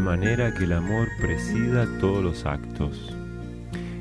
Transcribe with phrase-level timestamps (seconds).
[0.00, 3.15] manera que el amor presida todos los actos.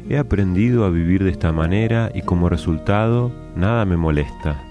[0.10, 4.64] He aprendido a vivir de esta manera y como resultado nada me molesta.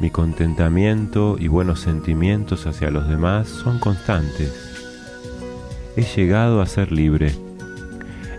[0.00, 4.52] Mi contentamiento y buenos sentimientos hacia los demás son constantes.
[5.96, 7.32] He llegado a ser libre.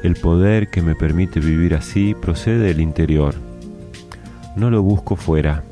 [0.04, 3.36] El poder que me permite vivir así procede del interior.
[4.56, 5.64] No lo busco fuera.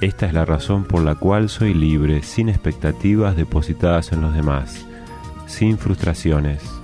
[0.00, 4.88] Esta es la razón por la cual soy libre, sin expectativas depositadas en los demás
[5.48, 6.77] sin frustraciones.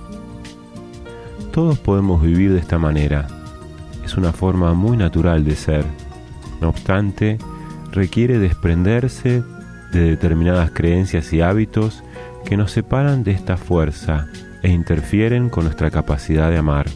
[1.55, 3.27] Todos podemos vivir de esta manera.
[4.03, 5.85] Es una forma muy natural de ser.
[6.59, 7.37] No obstante,
[7.93, 9.41] requiere desprenderse
[9.93, 12.03] de determinadas creencias y hábitos
[12.43, 14.27] que nos separan de esta fuerza
[14.63, 16.87] e interfieren con nuestra capacidad de amar.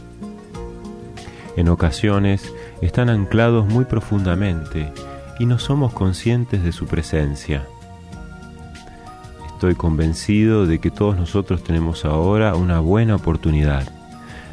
[1.55, 4.91] En ocasiones están anclados muy profundamente
[5.39, 7.65] y no somos conscientes de su presencia.
[9.53, 13.98] Estoy convencido de que todos nosotros tenemos ahora una buena oportunidad.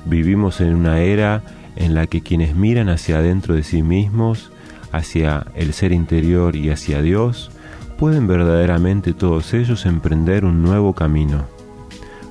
[0.06, 1.42] Vivimos en una era
[1.76, 4.50] en la que quienes miran hacia adentro de sí mismos,
[4.92, 7.50] hacia el ser interior y hacia Dios,
[7.98, 11.44] pueden verdaderamente todos ellos emprender un nuevo camino.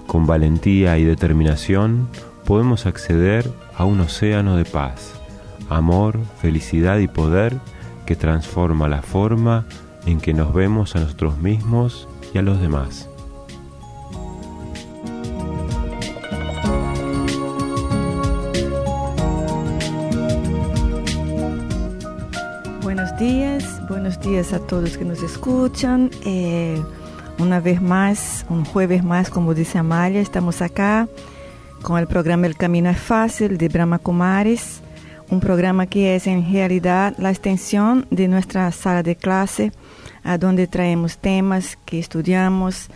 [0.08, 2.08] Con valentía y determinación
[2.46, 5.14] podemos acceder a un océano de paz,
[5.70, 7.58] amor, felicidad y poder
[8.06, 9.66] que transforma la forma
[10.06, 13.10] en que nos vemos a nosotros mismos a los demás.
[24.26, 26.10] Días, a todos que nos escuchan.
[26.26, 26.82] Eh,
[27.38, 31.08] una vez más, un jueves más, como dice Amalia, estamos acá
[31.84, 34.82] con el programa El Camino es Fácil de Brahma Kumaris,
[35.30, 39.72] un programa que es en realidad la extensión de nuestra sala de clase
[40.24, 42.90] a donde traemos temas que estudiamos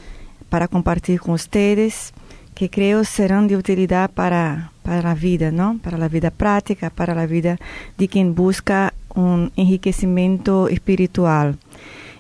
[0.50, 2.12] para compartir con ustedes,
[2.56, 5.80] que creo serán de utilidad para, para la vida, ¿no?
[5.84, 7.58] Para la vida práctica, para la vida
[8.00, 11.58] de quien busca un enriquecimiento espiritual.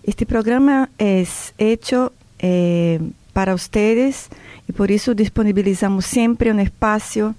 [0.03, 2.99] Este programa es hecho eh,
[3.33, 4.29] para ustedes
[4.67, 7.35] y por eso disponibilizamos siempre un espacio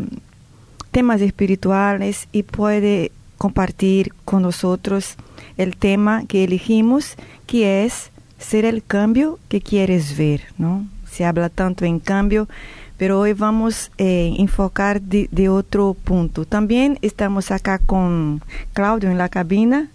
[0.92, 5.18] temas espirituales y puede compartir con nosotros
[5.58, 10.88] el tema que elegimos, que es ser el cambio que quieres ver, ¿no?
[11.12, 12.48] Se habla tanto en cambio,
[12.96, 16.46] pero hoy vamos a eh, enfocar de, de, otro punto.
[16.46, 18.42] También estamos acá con
[18.72, 19.90] Claudio en la cabina,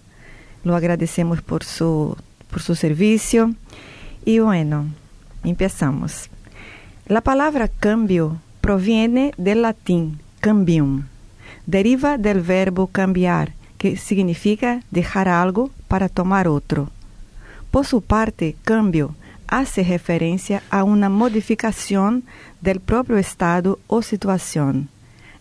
[0.67, 2.17] lo agradecemos por su,
[2.51, 3.55] por su servicio.
[4.25, 4.87] Y bueno,
[5.45, 6.29] empezamos.
[7.07, 11.05] La palabra cambio proviene del latín cambium.
[11.67, 16.91] Deriva del verbo cambiar, que significa dejar algo para tomar otro.
[17.71, 19.15] Por su parte, cambio
[19.47, 22.25] hace referencia a una modificación
[22.61, 24.89] del propio estado o situación.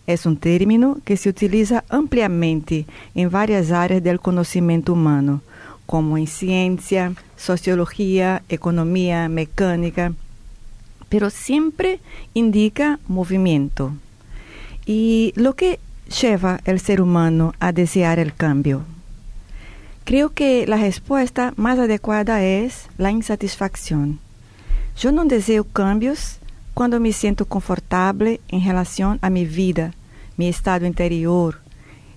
[0.06, 5.42] Es un término que se utiliza ampliamente en varias áreas del conocimiento humano,
[5.84, 10.12] como en ciencia, sociología, economía, mecánica,
[11.08, 12.00] pero siempre
[12.34, 13.92] indica movimiento.
[14.84, 15.80] ¿Y lo que
[16.20, 18.82] lleva el ser humano a desear el cambio?
[20.04, 24.20] Creo que la respuesta más adecuada es la insatisfacción.
[24.96, 26.38] Yo no deseo cambios
[26.76, 29.94] cuando me siento confortable en relación a mi vida,
[30.36, 31.58] mi estado interior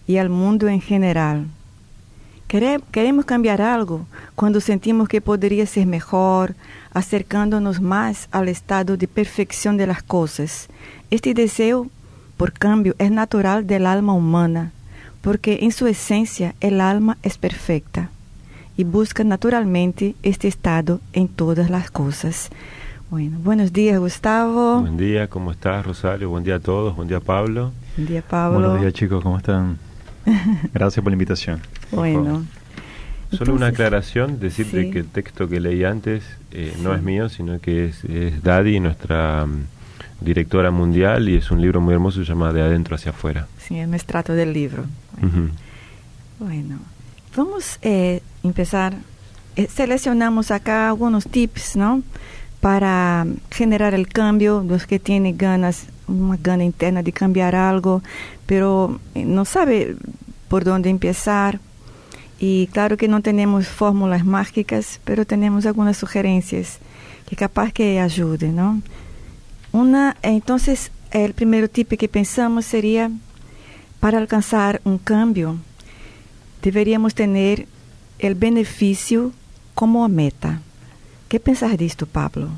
[0.06, 1.48] y al mundo en general.
[2.50, 6.56] Queremos cambiar algo cuando sentimos que podría ser mejor,
[6.92, 10.68] acercándonos más al estado de perfección de las cosas.
[11.10, 11.88] Este deseo
[12.36, 14.74] por cambio es natural del alma humana,
[15.22, 18.10] porque en su esencia el alma es perfecta
[18.76, 22.50] y busca naturalmente este estado en todas las cosas.
[23.10, 24.82] Bueno, buenos días Gustavo.
[24.82, 26.30] Buen día, ¿cómo estás Rosario?
[26.30, 27.72] Buen día a todos, buen día Pablo.
[27.98, 28.60] Buen día Pablo.
[28.60, 29.80] Buenos días chicos, ¿cómo están?
[30.76, 31.60] Gracias por la invitación.
[31.92, 32.46] Bueno.
[33.32, 37.60] Solo una aclaración, decirte que el texto que leí antes eh, no es mío, sino
[37.60, 39.66] que es, es Daddy, nuestra mm,
[40.22, 43.48] directora mundial, y es un libro muy hermoso, se llama De adentro hacia afuera.
[43.58, 44.86] Sí, me trato del libro.
[46.38, 46.78] Bueno,
[47.36, 48.94] vamos a eh, empezar.
[49.56, 52.04] Eh, seleccionamos acá algunos tips, ¿no?
[52.62, 58.02] Para generar el cambio, los que tienen ganas, una gana interna de cambiar algo,
[58.46, 59.96] pero eh, no sabe
[60.50, 61.60] por dónde empezar.
[62.40, 66.80] Y claro que no tenemos fórmulas mágicas, pero tenemos algunas sugerencias
[67.30, 68.82] que capaz que ayuden, ¿no?
[69.72, 73.12] Una, entonces, el primer tip que pensamos sería,
[74.00, 75.58] para alcanzar un cambio,
[76.62, 77.68] deveríamos tener
[78.18, 79.32] el beneficio
[79.76, 80.62] como meta.
[81.30, 82.50] ¿Qué pensás de esto, Pablo?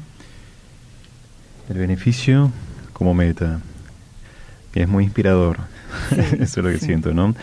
[1.67, 2.51] El beneficio
[2.93, 3.59] como meta.
[4.73, 5.57] Es muy inspirador.
[6.39, 7.35] Eso es lo que siento, ¿no?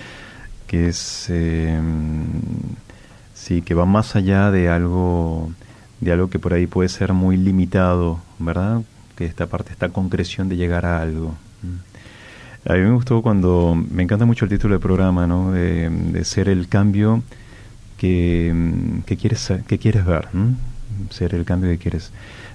[0.66, 1.26] Que es.
[1.28, 1.78] Eh,
[3.34, 5.52] sí, que va más allá de algo.
[6.00, 8.80] de algo que por ahí puede ser muy limitado, ¿verdad?
[9.14, 11.34] Que esta parte, esta concreción de llegar a algo.
[12.64, 15.52] A mí me gustó cuando, me encanta mucho el título del programa, ¿no?
[15.52, 17.22] De, ser el cambio
[17.98, 20.28] que, que, quieres, que quieres ver,
[21.10, 22.12] ser el cambio que quieres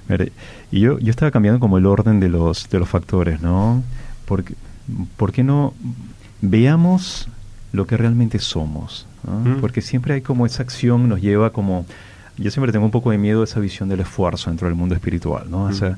[0.07, 0.31] ver.
[0.71, 3.83] Y yo, yo estaba cambiando como el orden de los, de los factores, ¿no?
[4.25, 4.55] Porque,
[5.17, 5.73] ¿Por qué no
[6.41, 7.27] veamos
[7.71, 9.07] lo que realmente somos?
[9.61, 11.85] Porque siempre hay como esa acción nos lleva como...
[12.37, 14.95] Yo siempre tengo un poco de miedo a esa visión del esfuerzo dentro del mundo
[14.95, 15.63] espiritual, ¿no?
[15.65, 15.97] O sea,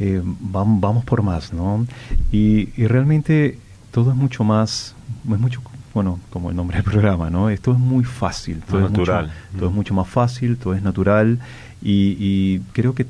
[0.00, 1.86] eh, vamos, vamos por más, ¿no?
[2.32, 3.58] Y, realmente
[3.90, 4.94] todo es mucho más,
[5.30, 5.60] es mucho,
[5.94, 7.50] bueno, como el nombre del programa, ¿no?
[7.50, 9.32] Esto es muy fácil, todo, es, natural.
[9.56, 11.38] Todo es mucho más fácil, todo es natural
[11.82, 13.06] y, creo que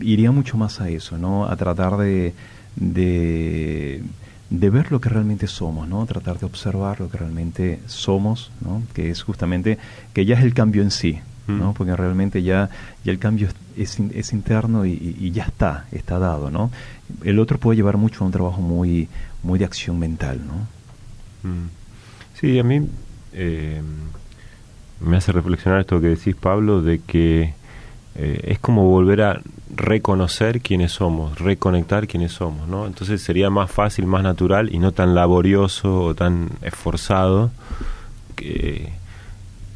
[0.00, 1.46] iría mucho más a eso, ¿no?
[1.46, 2.32] A tratar de,
[2.76, 4.02] de,
[4.50, 6.06] de, ver lo que realmente somos, ¿no?
[6.06, 8.82] Tratar de observar lo que realmente somos, ¿no?
[8.94, 9.78] Que es justamente,
[10.12, 11.74] que ya es el cambio en sí, ¿no?
[11.74, 12.70] Porque realmente ya,
[13.04, 16.70] ya el cambio es, es interno y, ya está, está dado, ¿no?
[17.24, 19.08] El otro puede llevar mucho a un trabajo muy,
[19.42, 21.50] muy de acción mental, ¿no?
[22.40, 22.86] Sí, a mí
[23.32, 23.82] eh,
[25.00, 27.54] me hace reflexionar esto que decís, Pablo, de que
[28.16, 29.40] eh, es como volver a
[29.74, 32.86] reconocer quiénes somos, reconectar quiénes somos, ¿no?
[32.86, 37.50] Entonces sería más fácil, más natural y no tan laborioso o tan esforzado
[38.36, 38.92] que...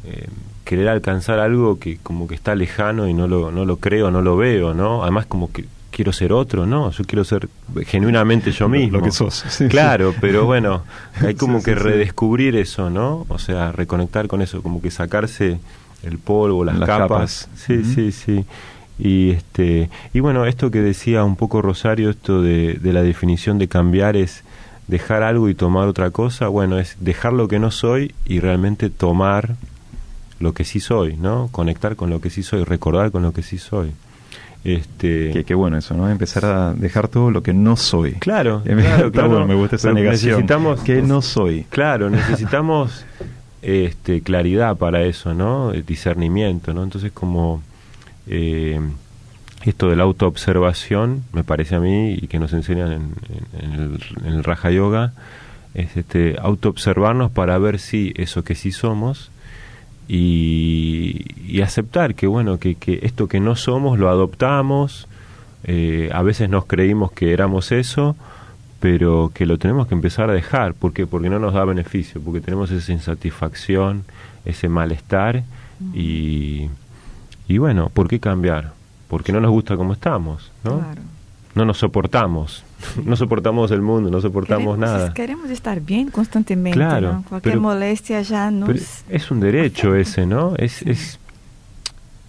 [0.03, 0.27] Eh,
[0.65, 4.21] querer alcanzar algo que como que está lejano y no lo, no lo creo, no
[4.21, 5.03] lo veo, ¿no?
[5.03, 5.65] Además como que
[5.95, 6.91] quiero ser otro, ¿no?
[6.91, 7.47] Yo quiero ser
[7.85, 8.97] genuinamente yo mismo.
[8.97, 9.45] Lo que sos.
[9.69, 10.83] claro, pero bueno,
[11.21, 13.25] hay como que redescubrir eso, ¿no?
[13.29, 15.59] O sea, reconectar con eso, como que sacarse
[16.05, 17.49] el polvo, las, capas.
[17.55, 18.45] Sí, sí, sí.
[18.97, 23.57] Y este y bueno, esto que decía un poco Rosario, esto de, de la definición
[23.57, 24.43] de cambiar es
[24.87, 28.89] dejar algo y tomar otra cosa, bueno, es dejar lo que no soy y realmente
[28.89, 29.55] tomar
[30.39, 31.49] lo que sí soy, ¿no?
[31.51, 33.91] Conectar con lo que sí soy, recordar con lo que sí soy.
[34.63, 35.43] Este...
[35.45, 36.09] Qué, bueno eso, ¿no?
[36.09, 38.13] Empezar a dejar todo lo que no soy.
[38.13, 39.47] Claro, claro, claro.
[39.47, 40.31] me gusta esa negación.
[40.31, 41.65] Necesitamos, que no soy.
[41.69, 43.05] Claro, necesitamos
[43.65, 45.71] este, claridad para eso, ¿no?
[45.71, 46.83] Discernimiento, ¿no?
[46.83, 47.63] Entonces como
[48.27, 48.79] eh,
[49.65, 52.91] esto de la autoobservación, me parece a mí, y que nos enseñan
[53.59, 55.13] en, el, Raja Yoga,
[55.73, 59.31] es este, autoobservarnos para ver si eso que sí somos
[60.07, 65.07] y, aceptar que bueno que, que, esto que no somos lo adoptamos
[65.63, 68.15] eh, a veces nos creímos que éramos eso
[68.85, 70.75] pero que lo tenemos que empezar a dejar.
[70.75, 74.03] ¿por porque no nos da beneficio porque tenemos esa insatisfacción
[74.45, 75.41] ese malestar
[75.91, 76.69] y,
[77.47, 78.73] y bueno ¿por qué cambiar?
[79.07, 80.85] porque no nos gusta como estamos ¿no?
[81.55, 82.63] no nos soportamos.
[83.03, 85.13] No soportamos el mundo, no soportamos nada.
[85.13, 89.03] Queremos estar bien constantemente, claro, Cualquier molestia ya nos...
[89.09, 90.53] Es un derecho ese, ¿no?
[90.57, 91.17] Es, es,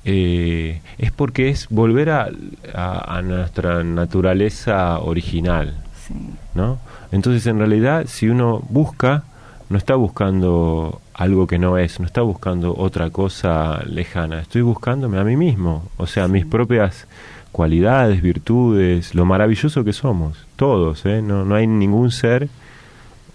[0.05, 2.31] eh, es porque es volver a,
[2.73, 5.75] a, nuestra naturaleza original,
[6.55, 6.79] ¿no?
[7.13, 9.25] Entonces, en realidad, si uno busca,
[9.69, 15.19] no está buscando algo que no es, no está buscando otra cosa lejana, estoy buscándome
[15.19, 17.07] a mí mismo, o sea, mis propias
[17.53, 21.23] cualidades, virtudes, lo maravilloso que somos, todos, ¿eh?
[21.23, 22.49] no, no hay ningún ser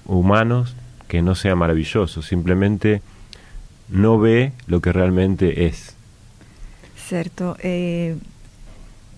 [0.06, 0.66] humano
[1.08, 3.02] que no sea maravilloso, simplemente
[3.90, 5.96] no ve lo que realmente es.
[6.96, 7.58] Cierto.
[7.60, 8.16] Eh,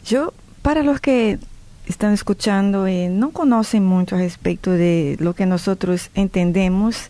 [0.04, 0.34] yo,
[0.64, 1.38] para los que
[1.88, 7.10] están escuchando y no conocen mucho respecto de lo que nosotros entendemos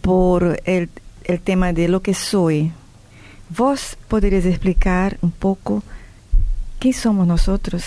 [0.00, 0.88] por el,
[1.24, 2.72] el tema de lo que soy,
[3.56, 5.82] ¿vos podrías explicar un poco
[6.78, 7.84] qué somos nosotros?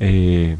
[0.00, 0.56] eh,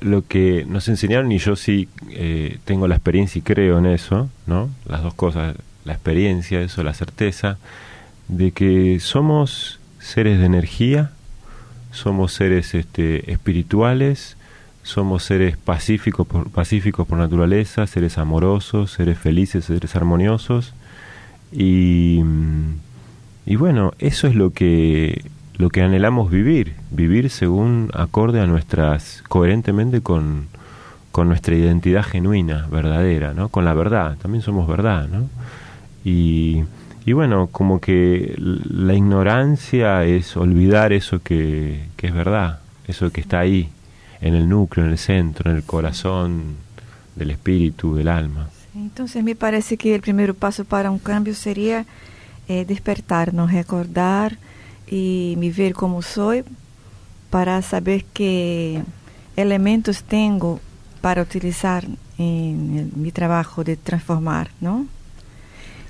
[0.00, 4.28] lo que nos enseñaron y yo sí eh, tengo la experiencia y creo en eso,
[4.46, 4.70] ¿no?
[4.86, 7.58] Las dos cosas, la experiencia, eso, la certeza
[8.28, 11.12] de que somos seres de energía,
[11.94, 14.36] somos seres este, espirituales,
[14.82, 20.74] somos seres pacíficos por, pacíficos por naturaleza, seres amorosos, seres felices, seres armoniosos
[21.52, 22.20] y,
[23.46, 25.22] y bueno, eso es lo que
[25.56, 30.48] lo que anhelamos vivir, vivir según acorde a nuestras, coherentemente con,
[31.12, 33.50] con nuestra identidad genuina, verdadera, ¿no?
[33.50, 35.28] Con la verdad, también somos verdad, ¿no?
[36.04, 36.64] Y,
[37.06, 43.20] y bueno, como que la ignorancia es olvidar eso que, que es verdad, eso que
[43.20, 43.68] está ahí,
[44.20, 46.56] en el núcleo, en el centro, en el corazón
[47.14, 48.48] del espíritu, del alma.
[48.74, 51.84] entonces me parece que el primer paso para un cambio sería
[52.48, 54.38] eh, despertarnos, recordar
[54.86, 56.44] y me ver como soy
[57.30, 58.82] para saber qué
[59.36, 60.60] elementos tengo
[61.00, 61.86] para utilizar
[62.18, 64.86] en mi trabajo de transformar, ¿no?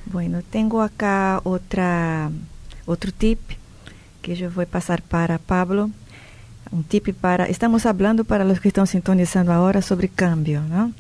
[0.07, 2.31] Bueno, tengo acá otra,
[2.87, 3.39] otro tip
[4.23, 5.91] que yo voy a pasar para Pablo.
[6.71, 10.93] Un tip para, estamos hablando para los que están sintonizando ahora sobre cambio, ¿no?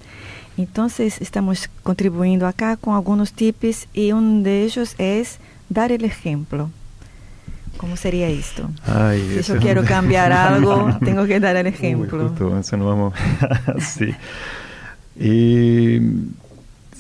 [0.56, 6.70] Entonces estamos contribuyendo acá con algunos tips y uno de ellos es dar el ejemplo.
[7.76, 8.70] ¿Cómo sería esto?
[9.18, 12.32] si yo quiero cambiar algo, tengo que dar el ejemplo.
[12.38, 13.14] Uy, eso no vamos.
[13.80, 14.14] sí.
[15.16, 16.00] Eh,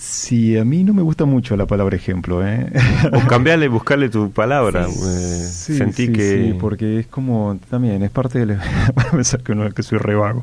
[0.04, 2.46] sí, a mí no me gusta mucho la palabra ejemplo.
[2.46, 2.70] ¿eh?
[3.12, 4.86] o cambiarle, buscarle tu palabra.
[4.88, 6.52] Sí, eh, sí, sentí que.
[6.52, 7.58] Sí, porque es como.
[7.70, 8.58] También es parte del.
[9.10, 10.42] pensar que, uno, que soy revago.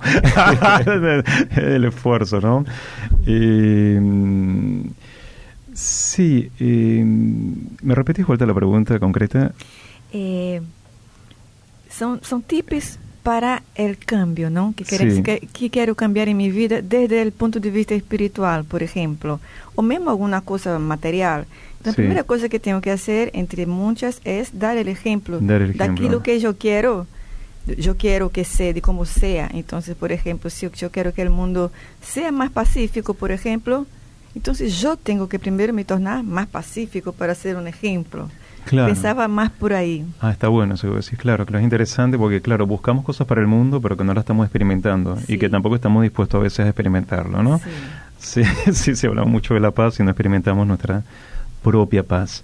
[1.56, 2.66] del, esfuerzo, ¿no?
[3.26, 4.00] Eh,
[5.74, 6.52] sí.
[6.60, 9.54] Eh, ¿Me repetís vuelta la pregunta concreta?
[10.14, 10.62] eh,
[11.90, 14.74] são, são tips para o cambio, não?
[14.74, 18.64] Que, quero, que, que, quero cambiar em minha vida desde o ponto de vista espiritual,
[18.64, 19.40] por exemplo,
[19.76, 21.46] ou mesmo alguma coisa material.
[21.80, 25.68] Então, a primeira coisa que tenho que fazer, entre muitas, é dar o exemplo dar
[25.74, 27.08] daquilo que eu quero.
[27.68, 29.50] Eu quero que seja de como seja.
[29.54, 33.86] Então, por exemplo, se eu quero que o mundo seja mais pacífico, por exemplo,
[34.36, 37.62] então eu tenho que primeiro me tornar mais pacífico para ser um
[38.64, 38.86] exemplo.
[38.86, 40.06] Pensaba más por ahí.
[40.20, 43.42] Ah, está bueno eso que decís, claro, que es interesante porque, claro, buscamos cosas para
[43.42, 46.60] el mundo, pero que no las estamos experimentando y que tampoco estamos dispuestos a veces
[46.66, 47.60] a experimentarlo, ¿no?
[48.20, 51.04] Sí, sí, se habla mucho de la paz y no experimentamos nuestra
[51.64, 52.44] propia paz.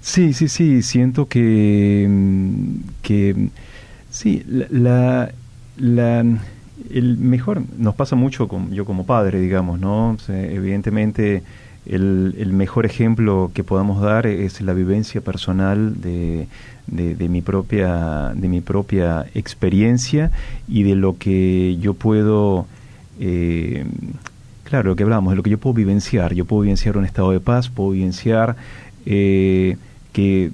[0.00, 3.48] Sí, sí, sí, siento que, mm, que
[4.10, 5.30] sí, la,
[5.76, 6.24] la,
[6.90, 10.16] el mejor, nos pasa mucho con, yo como padre, digamos, ¿no?
[10.28, 11.42] evidentemente
[11.86, 16.46] el, mejor ejemplo que podamos dar es la vivencia personal de,
[16.86, 20.30] de, mi propia, de mi propia experiencia
[20.68, 22.66] y de lo que yo puedo,
[23.20, 23.84] eh,
[24.64, 26.34] claro, lo que hablamos, de lo que yo puedo vivenciar.
[26.34, 28.56] Yo puedo vivenciar un estado de paz, puedo vivenciar
[29.04, 29.76] eh,
[30.12, 30.50] que,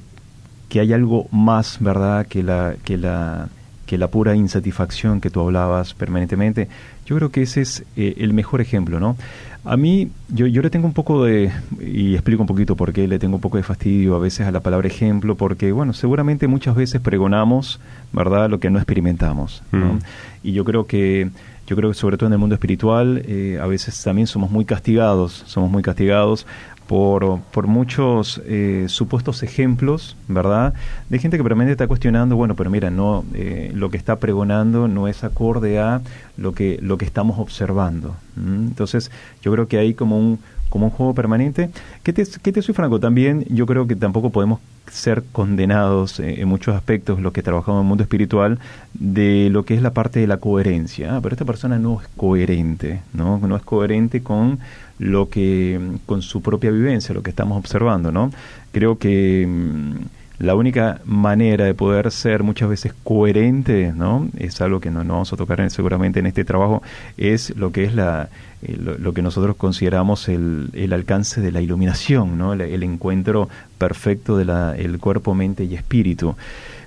[0.68, 3.48] que hay algo más, ¿verdad?, que la, que la,
[3.86, 6.68] que la pura insatisfacción que tú hablabas permanentemente.
[7.04, 9.16] Yo creo que ese es eh, el mejor ejemplo, ¿no?
[9.64, 13.07] A mí, yo, yo le tengo un poco de, y explico un poquito por qué
[13.07, 16.49] le tengo un poco de fastidio a veces a la palabra ejemplo, porque, bueno, seguramente
[16.49, 17.78] muchas veces pregonamos,
[18.12, 19.95] ¿verdad?, lo que no experimentamos, ¿no?
[19.95, 19.99] Mm.
[20.42, 21.31] Y yo creo que,
[21.69, 24.64] yo creo que sobre todo en el mundo espiritual, eh, a veces también somos muy
[24.64, 26.45] castigados, somos muy castigados
[26.92, 30.75] por, por muchos eh, supuestos ejemplos, ¿verdad?
[31.08, 34.88] De gente que realmente está cuestionando, bueno, pero mira, no, eh, lo que está pregonando
[34.88, 36.02] no es acorde a
[36.37, 38.14] lo que, lo que estamos observando.
[38.37, 41.70] Entonces, yo creo que hay como un, como un juego permanente.
[42.02, 46.40] Que te, que te soy franco, también yo creo que tampoco podemos ser condenados eh,
[46.40, 48.58] en muchos aspectos, los que trabajamos en el mundo espiritual,
[48.92, 51.16] de lo que es la parte de la coherencia.
[51.16, 53.38] Ah, pero esta persona no es coherente, ¿no?
[53.38, 54.58] No es coherente con
[55.02, 58.30] lo que con su propia vivencia, lo que estamos observando, ¿no?
[58.71, 59.97] Creo que mm,
[60.38, 64.28] la única manera de poder ser muchas veces coherente, ¿no?
[64.38, 66.82] Es algo que no, vamos a tocar seguramente en este trabajo,
[67.16, 68.28] es lo que es la,
[68.62, 72.52] eh, lo, que nosotros consideramos el, el, alcance de la iluminación, ¿no?
[72.52, 76.37] el, encuentro perfecto del el cuerpo, mente y espíritu.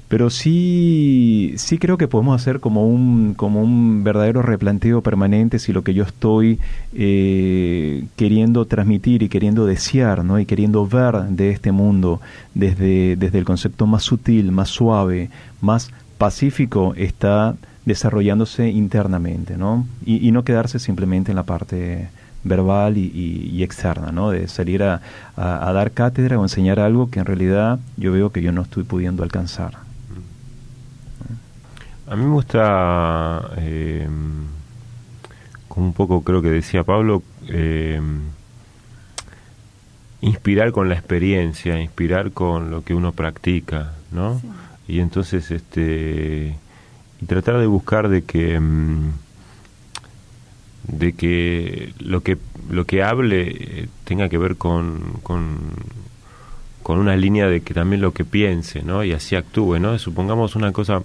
[0.08, 5.74] Pero sí, sí creo que podemos hacer como un, como un verdadero replanteo permanente si
[5.74, 6.60] lo que yo estoy
[6.94, 10.40] eh, queriendo transmitir y queriendo desear, ¿no?
[10.40, 12.22] Y queriendo ver de este mundo
[12.54, 15.30] desde, desde el concepto más sutil, más suave,
[15.62, 19.88] más pacífico, está desarrollándose internamente, ¿no?
[20.06, 22.10] Y, y no quedarse simplemente en la parte
[22.46, 24.30] verbal y, externa, ¿no?
[24.30, 25.02] De salir a,
[25.36, 29.24] dar cátedra o enseñar algo que en realidad yo veo que yo no estoy pudiendo
[29.24, 29.85] alcanzar.
[32.08, 34.08] A mí me gusta, eh,
[35.68, 38.00] como un poco creo que decía Pablo, eh,
[40.22, 44.40] inspirar con la experiencia, inspirar con lo que uno practica, ¿no?
[44.88, 46.56] Y entonces, este,
[47.22, 48.60] y tratar de buscar de que...
[48.60, 49.10] Mm,
[50.88, 52.38] de que lo que
[52.70, 55.58] lo que hable eh, tenga que ver con, con,
[56.84, 59.04] con, una línea de que también lo que piense, ¿no?
[59.04, 59.98] Y así actúe, ¿no?
[59.98, 61.02] Supongamos una cosa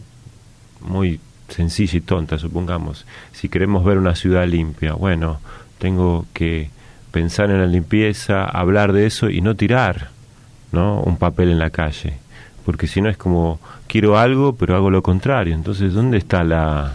[0.81, 5.41] muy sencilla y tonta, supongamos, si queremos ver una ciudad limpia, bueno,
[5.79, 6.71] tengo que
[7.11, 10.11] pensar en la limpieza, hablar de eso y no tirar,
[10.73, 11.01] ¿no?
[11.01, 12.15] Un papel en la calle,
[12.65, 16.95] porque si no es como quiero algo, pero hago lo contrario, entonces ¿dónde está la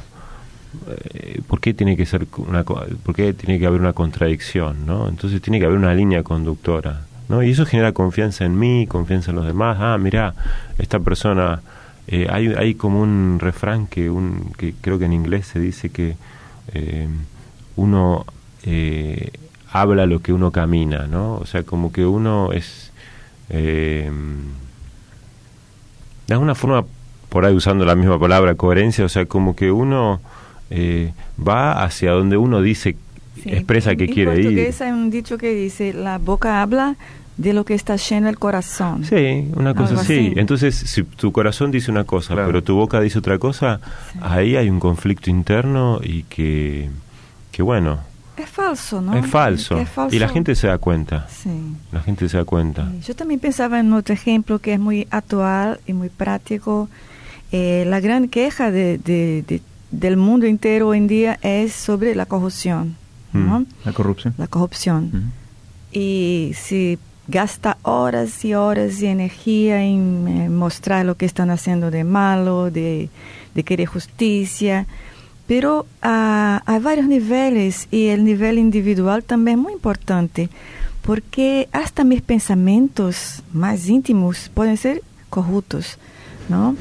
[0.87, 5.09] eh, ¿por qué tiene que ser una por qué tiene que haber una contradicción, ¿no?
[5.09, 7.43] Entonces tiene que haber una línea conductora, ¿no?
[7.43, 9.77] Y eso genera confianza en mí, confianza en los demás.
[9.79, 10.33] Ah, mira,
[10.77, 11.61] esta persona
[12.07, 15.89] eh, hay hay como un refrán que un que creo que en inglés se dice
[15.89, 16.15] que
[16.73, 17.07] eh,
[17.75, 18.25] uno
[19.71, 21.35] habla lo que uno camina, ¿no?
[21.35, 22.91] O sea, como que uno es
[26.27, 26.85] de alguna forma
[27.29, 30.21] por ahí usando la misma palabra coherencia, o sea, como que uno
[30.69, 31.13] eh,
[31.45, 32.95] va hacia donde uno dice,
[33.43, 34.73] expresa que quiere ir.
[34.79, 36.95] hay un dicho que dice, la boca habla
[37.37, 39.03] de lo que está lleno el corazón.
[39.03, 40.33] Sí, una cosa así.
[40.35, 43.79] Entonces, si tu corazón dice una cosa, pero tu boca dice otra cosa,
[44.21, 46.89] ahí hay un conflicto interno y que,
[47.51, 47.99] que bueno.
[48.37, 49.13] Es falso, ¿no?
[49.15, 49.77] Es falso.
[50.11, 51.27] Y la gente se da cuenta.
[51.29, 51.49] Sí.
[51.91, 52.91] La gente se da cuenta.
[53.05, 56.89] Yo también pensaba en otro ejemplo que es muy actual y muy práctico.
[57.51, 59.61] Eh, la gran queja de, de
[59.91, 62.95] del mundo entero hoy en día es sobre la corrupción.
[63.33, 63.61] ¿no?
[63.61, 63.65] Mm.
[63.83, 64.33] La corrupción.
[64.37, 65.09] La corrupción.
[65.11, 65.31] Mm.
[65.91, 71.91] Y si gasta horas y horas de energía en eh, mostrar lo que están haciendo
[71.91, 73.09] de malo, de,
[73.53, 74.85] de querer justicia,
[75.47, 80.49] pero uh, hay varios niveles y el nivel individual también es muy importante,
[81.03, 85.99] porque hasta mis pensamientos más íntimos pueden ser corruptos,
[86.49, 86.75] ¿no?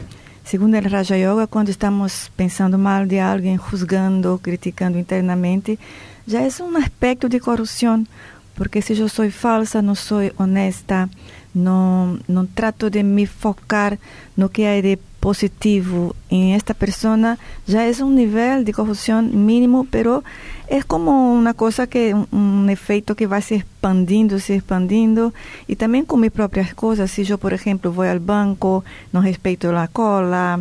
[0.44, 5.78] Segundo el Raja Yoga, cuando estamos pensando mal de alguien, juzgando, criticando internamente,
[6.26, 8.08] ya es un aspecto de corrupción,
[8.56, 11.08] porque si yo soy falsa, no soy honesta,
[11.54, 13.98] no, no trato de me focar
[14.36, 19.86] no que hay de positivo en esta persona, ya es un nivel de corrupción mínimo,
[19.90, 20.22] pero
[20.68, 25.32] es como una cosa que, un, efecto que va se expandiendo, se expandiendo,
[25.66, 29.72] y también con mis propias cosas, si yo, por ejemplo, voy al banco, no respeto
[29.72, 30.60] la cola,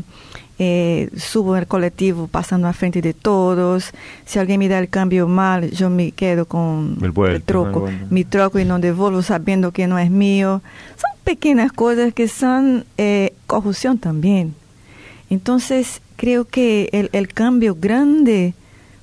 [0.60, 3.92] eh, subo el colectivo pasando a frente de todos.
[4.26, 8.60] Si alguien me da el cambio mal, yo me quedo con el, troco, mi troco
[8.60, 10.62] y no devuelvo sabiendo que no es mío.
[10.96, 14.54] Son pequeñas cosas que son eh, corrupción también.
[15.30, 18.54] Entonces, creo que el, el cambio grande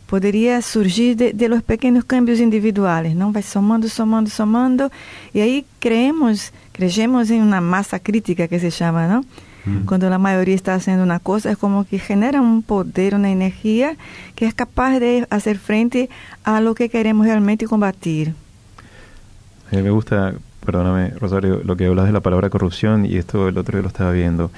[0.07, 3.33] podría surgir de, de, los pequeños cambios individuales, ¿no?
[3.33, 4.91] Va somando, somando, somando,
[5.33, 9.25] y ahí creemos, creemos en una masa crítica que se llama, ¿no?
[9.65, 9.85] Mm.
[9.85, 13.97] Cuando la mayoría está haciendo una cosa, es como que genera un poder, una energía
[14.35, 16.09] que es capaz de hacer frente
[16.45, 18.35] a lo que queremos realmente combatir.
[19.71, 23.59] Eh, me gusta perdóname, Rosario, lo que hablas de la palabra corrupción y esto el
[23.59, 24.51] otro día lo estaba viendo.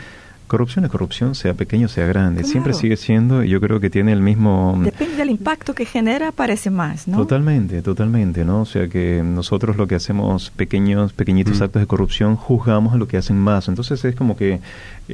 [0.53, 2.45] Corrupción es corrupción, sea pequeño, sea grande.
[2.45, 4.79] Siempre sigue siendo, y yo creo que tiene el mismo...
[4.85, 7.17] Depende del impacto que genera, parece más, ¿no?
[7.17, 8.61] Totalmente, totalmente, ¿no?
[8.61, 11.63] O sea que nosotros lo que hacemos, pequeños, pequeñitos mm.
[11.63, 13.67] actos de corrupción, juzgamos a lo que hacen más.
[13.69, 14.61] Entonces es como que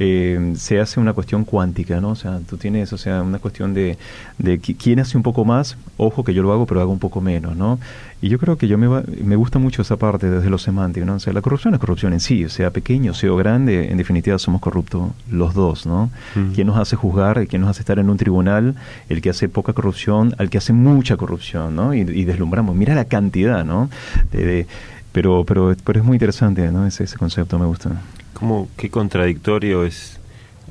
[0.01, 2.11] eh, se hace una cuestión cuántica, ¿no?
[2.11, 3.97] O sea, tú tienes, o sea, una cuestión de,
[4.37, 7.19] de quién hace un poco más, ojo que yo lo hago, pero hago un poco
[7.19, 7.79] menos, ¿no?
[8.21, 8.87] Y yo creo que yo me,
[9.21, 11.15] me gusta mucho esa parte desde lo semántico, ¿no?
[11.15, 14.61] O sea, la corrupción es corrupción en sí, sea pequeño, sea grande, en definitiva somos
[14.61, 16.09] corruptos los dos, ¿no?
[16.55, 18.75] ¿Quién nos hace juzgar, quién nos hace estar en un tribunal?
[19.09, 21.93] El que hace poca corrupción, al que hace mucha corrupción, ¿no?
[21.93, 23.89] Y, deslumbramos, mira la cantidad, ¿no?
[24.31, 24.65] De,
[25.11, 26.85] pero, pero, pero es muy interesante, ¿no?
[26.85, 27.91] Ese, ese concepto me gusta.
[28.33, 30.19] ¿Cómo, qué contradictorio es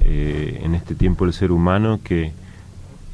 [0.00, 2.32] eh, en este tiempo el ser humano que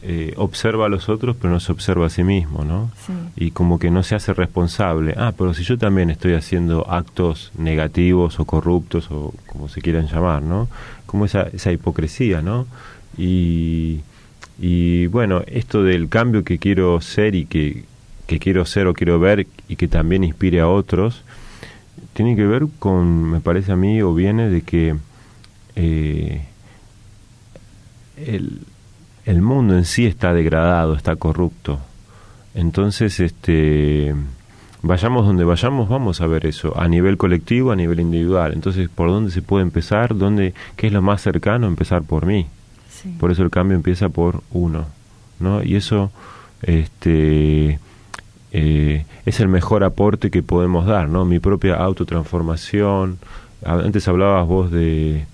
[0.07, 2.91] eh, observa a los otros pero no se observa a sí mismo, ¿no?
[3.37, 5.15] Y como que no se hace responsable.
[5.17, 10.07] Ah, pero si yo también estoy haciendo actos negativos o corruptos o como se quieran
[10.07, 10.69] llamar, ¿no?
[11.07, 12.67] Como esa, esa hipocresía, ¿no?
[13.17, 14.01] Y,
[14.59, 17.85] y bueno, esto del cambio que quiero ser y que,
[18.27, 21.23] que quiero ser o quiero ver y que también inspire a otros,
[22.15, 24.97] tiene que ver con, me parece a mí, o viene de que
[25.77, 26.47] eh,
[28.17, 28.61] el,
[29.27, 31.81] el mundo en sí está degradado, está corrupto.
[32.55, 34.15] Entonces, este,
[34.83, 38.53] vayamos donde vayamos, vamos a ver eso, a nivel colectivo, a nivel individual.
[38.53, 40.17] Entonces, ¿por dónde se puede empezar?
[40.17, 41.67] ¿Dónde, ¿Qué es lo más cercano?
[41.67, 42.47] Empezar por mí.
[43.19, 44.87] Por eso el cambio empieza por uno,
[45.39, 45.63] ¿no?
[45.63, 46.11] Y eso,
[46.63, 47.79] este,
[48.57, 51.25] eh, es el mejor aporte que podemos dar, ¿no?
[51.25, 53.19] Mi propia autotransformación.
[53.65, 55.25] Antes hablabas vos de,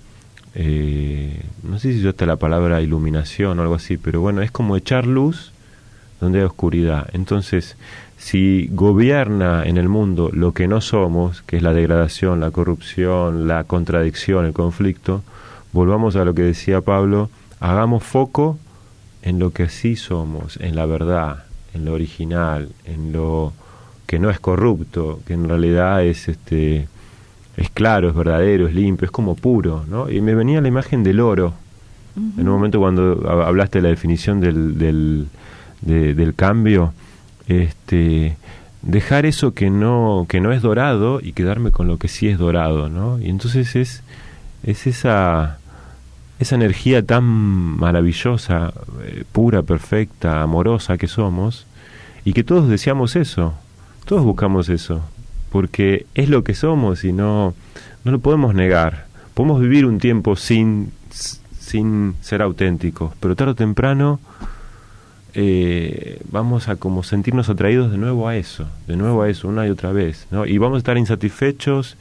[0.55, 4.51] eh, no sé si yo hasta la palabra iluminación o algo así, pero bueno, es
[4.51, 5.53] como echar luz
[6.19, 7.11] donde hay oscuridad.
[7.13, 7.77] Entonces,
[8.17, 13.47] si gobierna en el mundo lo que no somos, que es la degradación, la corrupción,
[13.47, 15.23] la contradicción, el conflicto,
[15.75, 17.29] volvamos a lo que decía Pablo,
[17.61, 18.59] hagamos foco
[19.21, 23.53] en lo que sí somos, en la verdad, en lo original, en lo
[24.07, 26.89] que no es corrupto, que en realidad es este
[27.57, 30.11] es claro, es verdadero, es limpio, es como puro, ¿no?
[30.11, 31.53] Y me venía la imagen del oro.
[32.17, 35.29] En un momento cuando hablaste de la definición del, del,
[35.81, 36.93] del cambio,
[37.47, 38.37] este,
[38.83, 42.37] dejar eso que no, que no es dorado y quedarme con lo que sí es
[42.37, 43.19] dorado, ¿no?
[43.21, 44.03] Y entonces es,
[44.65, 45.60] es esa,
[46.41, 48.73] esa energía tan maravillosa,
[49.05, 51.67] eh, pura, perfecta, amorosa que somos,
[52.25, 53.55] y que todos deseamos eso,
[54.07, 55.03] todos buscamos eso,
[55.53, 57.55] porque es lo que somos y no,
[58.05, 59.07] no lo podemos negar.
[59.35, 64.19] Podemos vivir un tiempo sin, sin ser auténticos, pero tarde o temprano
[65.35, 69.67] eh, vamos a como sentirnos atraídos de nuevo a eso, de nuevo a eso, una
[69.67, 70.47] y otra vez, ¿no?
[70.47, 71.99] Y vamos a estar insatisfechos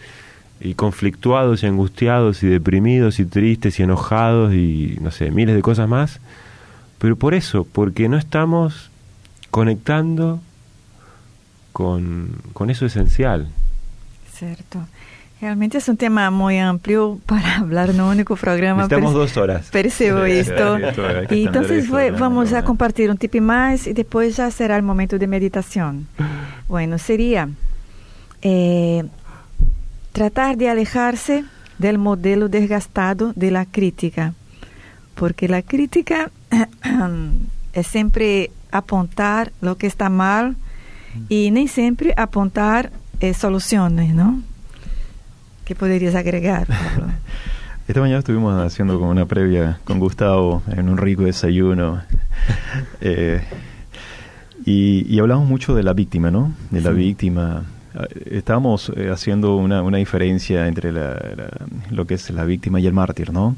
[0.62, 5.62] y conflictuados y angustiados y deprimidos y tristes y enojados y no sé, miles de
[5.62, 6.20] cosas más,
[6.98, 8.92] pero por eso, porque no estamos
[9.52, 10.42] conectando
[11.72, 13.50] con, con eso esencial.
[14.34, 14.86] Cierto.
[15.42, 18.84] Realmente es un tema muy amplio para hablar en un único programa.
[18.84, 19.70] Estamos dos horas.
[19.72, 20.78] Percibo esto.
[21.30, 25.28] y entonces vamos a compartir un tip más y después ya será el momento de
[25.28, 26.08] meditación.
[26.68, 27.50] Bueno, sería
[28.44, 29.04] eh,
[30.12, 31.46] tratar de alejarse
[31.78, 34.34] del modelo desgastado de la crítica,
[35.16, 36.32] porque la crítica
[37.74, 40.56] es siempre apuntar lo que está mal
[41.28, 44.42] y ni siempre apuntar eh, soluciones, ¿no?
[45.66, 46.68] ¿Qué podrías agregar,
[47.88, 52.02] Esta mañana estuvimos haciendo como una previa con Gustavo en un rico desayuno.
[53.02, 53.42] Eh,
[54.66, 56.54] y, hablamos mucho de la víctima, ¿no?
[56.70, 57.64] De la víctima.
[58.26, 63.32] Estábamos eh, haciendo una, una diferencia entre lo que es la víctima y el mártir,
[63.32, 63.56] ¿no?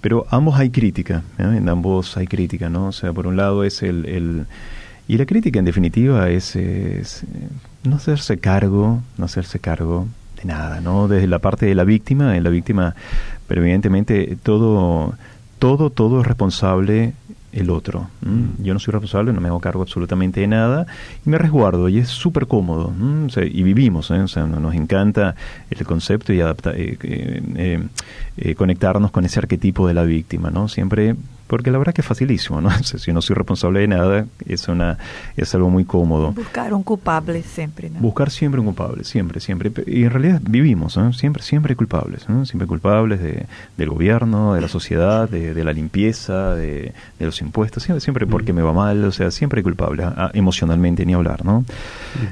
[0.00, 2.88] Pero ambos hay crítica, en ambos hay crítica, ¿no?
[2.88, 4.46] O sea, por un lado es el
[5.08, 6.58] y la crítica, en definitiva, es,
[7.84, 11.06] no hacerse cargo, no hacerse cargo de nada, ¿no?
[11.06, 12.94] Desde la parte de la víctima, en la víctima,
[13.46, 15.14] pero evidentemente todo,
[15.60, 17.14] todo, todo es responsable
[17.56, 18.08] el otro.
[18.58, 20.86] Yo no soy responsable, no me hago cargo absolutamente de nada
[21.24, 22.92] y me resguardo y es súper cómodo.
[23.36, 24.20] y vivimos, ¿eh?
[24.20, 25.34] o sea, nos encanta
[25.70, 27.82] el concepto y adapta, eh, eh,
[28.36, 30.68] eh, conectarnos con ese arquetipo de la víctima, ¿no?
[30.68, 31.16] Siempre
[31.46, 32.70] porque la verdad que es facilísimo, ¿no?
[32.82, 34.98] si no soy responsable de nada, es, una,
[35.36, 36.32] es algo muy cómodo.
[36.32, 38.00] Buscar un culpable siempre, ¿no?
[38.00, 39.72] Buscar siempre un culpable, siempre, siempre.
[39.86, 41.12] Y en realidad vivimos, ¿no?
[41.12, 42.44] Siempre, siempre culpables, ¿no?
[42.46, 48.00] Siempre culpables de, del gobierno, de la sociedad, de, la limpieza, de, los impuestos, siempre,
[48.00, 51.64] siempre porque me va mal, o sea, siempre culpable, emocionalmente ni hablar, ¿no?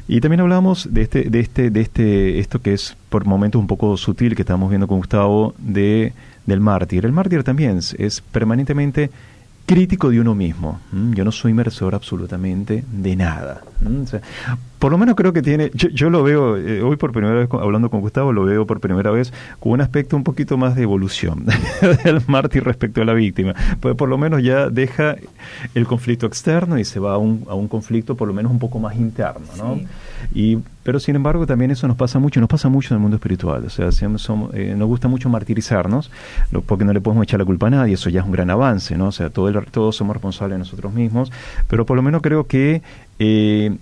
[0.08, 3.66] Y también hablamos de este, de este, de este, esto que es por momentos un
[3.66, 6.12] poco sutil que estamos viendo con Gustavo, de
[6.46, 7.04] del mártir.
[7.06, 9.10] El mártir también es, permanentemente
[9.66, 10.80] crítico de uno mismo.
[10.92, 13.62] Yo no soy inmersor absolutamente de nada.
[14.84, 17.88] Por lo menos creo que tiene, yo, lo veo, eh, hoy por primera vez hablando
[17.88, 21.46] con Gustavo, lo veo por primera vez con un aspecto un poquito más de evolución
[22.04, 23.54] del mártir respecto a la víctima.
[23.80, 25.16] Pues por lo menos ya deja
[25.74, 28.58] el conflicto externo y se va a un, a un conflicto por lo menos un
[28.58, 29.46] poco más interno.
[29.56, 29.80] ¿no?
[30.34, 33.16] Y pero sin embargo también eso nos pasa mucho, nos pasa mucho en el mundo
[33.16, 33.64] espiritual.
[33.64, 36.10] O sea, somos, eh, nos gusta mucho martirizarnos,
[36.66, 38.96] porque no le podemos echar la culpa a nadie, eso ya es un gran avance,
[38.98, 39.06] ¿no?
[39.06, 41.32] O sea, todo todos somos responsables de nosotros mismos,
[41.68, 42.82] pero por lo menos creo que
[43.18, 43.76] eh,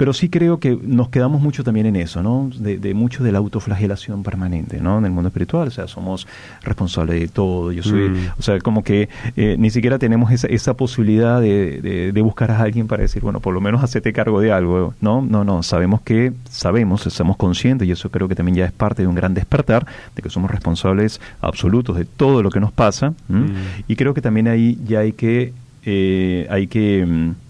[0.00, 2.50] pero sí creo que nos quedamos mucho también en eso, ¿no?
[2.58, 4.96] De, mucho de la autoflagelación permanente, ¿no?
[4.96, 6.26] En el mundo espiritual, o sea, somos
[6.62, 8.16] responsables de todo, yo soy, mm.
[8.38, 12.60] o sea, como que eh, ni siquiera tenemos esa, esa posibilidad de, de, buscar a
[12.60, 15.20] alguien para decir, bueno, por lo menos hacete cargo de algo, ¿no?
[15.20, 19.02] No, no, sabemos que, sabemos, estamos conscientes, y eso creo que también ya es parte
[19.02, 19.86] de un gran despertar,
[20.16, 23.44] de que somos responsables absolutos de todo lo que nos pasa, mm.
[23.86, 25.52] y creo que también ahí ya hay que,
[25.84, 27.49] eh, hay que mm,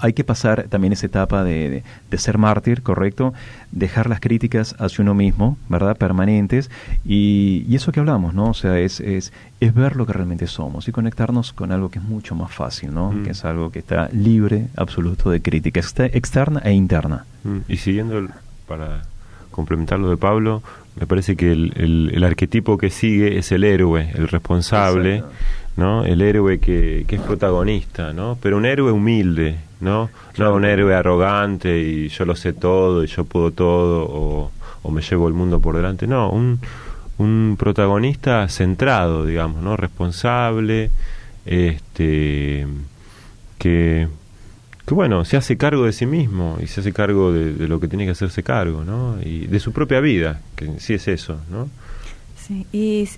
[0.00, 3.34] hay que pasar también esa etapa de, de, ser mártir, ¿correcto?
[3.72, 5.96] Dejar las críticas hacia uno mismo, ¿verdad?
[5.96, 6.70] Permanentes.
[7.04, 8.50] Y, y eso que hablamos, ¿no?
[8.50, 11.98] O sea, es, es, es, ver lo que realmente somos y conectarnos con algo que
[11.98, 13.12] es mucho más fácil, ¿no?
[13.12, 13.24] Mm.
[13.24, 17.24] Que es algo que está libre, absoluto de crítica, externa e interna.
[17.44, 17.58] Mm.
[17.68, 18.26] Y siguiendo,
[18.66, 19.02] para
[19.50, 20.62] complementar lo de Pablo,
[20.98, 25.22] me parece que el, el, arquetipo que sigue es el héroe, el responsable.
[25.78, 26.04] ¿No?
[26.04, 28.36] El héroe que, que, es protagonista, ¿no?
[28.42, 30.10] Pero un héroe humilde, ¿no?
[30.36, 34.50] No un héroe arrogante y yo lo sé todo y yo puedo todo o,
[34.82, 36.58] o me llevo el mundo por delante, no, un,
[37.18, 39.76] un protagonista centrado, digamos, ¿no?
[39.76, 40.90] Responsable,
[41.46, 42.66] este,
[43.58, 44.08] que,
[44.84, 47.78] que bueno, se hace cargo de sí mismo y se hace cargo de, de, lo
[47.78, 49.16] que tiene que hacerse cargo, ¿no?
[49.22, 51.68] Y de su propia vida, que sí es eso, ¿no?
[52.36, 53.08] Sí, y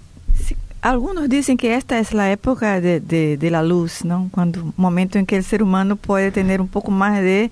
[0.83, 4.31] Algunos dicen que esta es la época de, de, de, la luz, ¿no?
[4.33, 7.51] Cuando momento en que el ser humano puede tener un poco más de,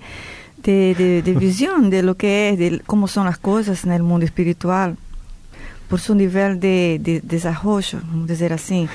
[0.63, 4.25] de, de visión de lo que es, de cómo son las cosas en el mundo
[4.25, 4.97] espiritual,
[5.89, 8.87] por su nivel de, desarrollo, vamos a decir así.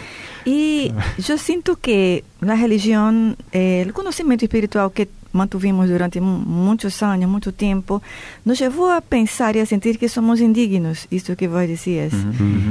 [0.44, 7.28] Y yo siento que la religión, eh, el conocimiento espiritual que mantuvimos durante muchos años,
[7.28, 8.02] mucho tiempo,
[8.44, 12.12] nos llevó a pensar y a sentir que somos indignos, esto que vos decías.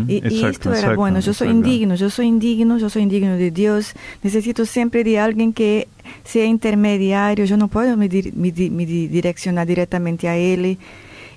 [0.07, 3.93] y, esto era bueno, yo soy indigno, yo soy indigno, yo soy indigno de Dios,
[4.23, 5.87] necesito siempre de alguien que
[6.23, 10.77] sea intermediario, yo no puedo me, direccionar directamente a Él.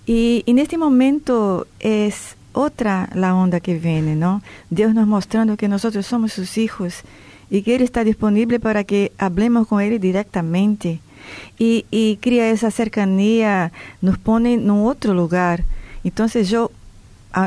[0.07, 4.43] Y en este momento es otra la onda que viene, ¿no?
[4.71, 7.03] Dios nos mostrando que nosotros somos sus hijos
[7.51, 11.01] y que Él está disponible para que hablemos con Él directamente
[11.59, 15.65] y, y crea esa cercanía, nos pone en otro lugar.
[16.05, 16.71] Entonces yo,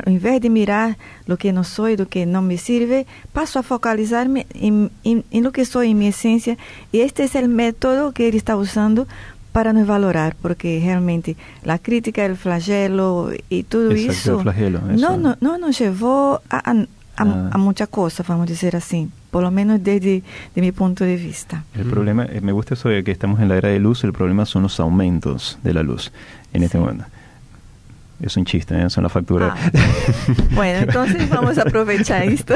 [0.05, 3.63] en vez de mirar lo que no soy, lo que no me sirve, paso a
[3.63, 6.57] focalizarme en, en, en lo que soy, en mi esencia.
[6.91, 9.07] Y este es el método que él está usando
[9.51, 14.95] para nos valorar, porque realmente la crítica, el flagelo y todo Exacto, eso, flagelo, eso,
[14.97, 16.85] No, no, no nos llevó a, a, a,
[17.17, 17.49] ah.
[17.51, 20.23] a muchas cosas, vamos a decir así por lo menos desde
[20.55, 21.63] de mi punto de vista.
[21.75, 24.13] El problema, eh, me gusta eso de que estamos en la era de luz, el
[24.13, 26.11] problema son los aumentos de la luz
[26.53, 27.05] en este momento.
[28.21, 28.89] Es un chiste, ¿eh?
[28.89, 29.53] son las facturas.
[29.55, 29.71] Ah.
[30.51, 32.53] bueno, entonces vamos a aprovechar esto,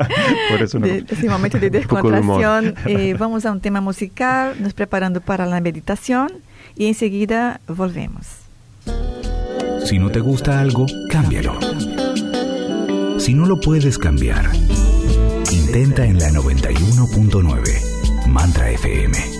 [0.50, 2.74] Por eso no, de, ese momento de descontracción.
[2.86, 6.30] Eh, vamos a un tema musical, nos preparando para la meditación
[6.76, 8.26] y enseguida volvemos.
[9.84, 11.58] Si no te gusta algo, cámbialo.
[13.18, 14.50] Si no lo puedes cambiar,
[15.76, 18.28] Intenta en la 91.9.
[18.28, 19.35] Mantra FM.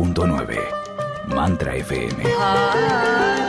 [0.00, 2.24] 101.9 Mantra FM.
[2.38, 3.39] Ah.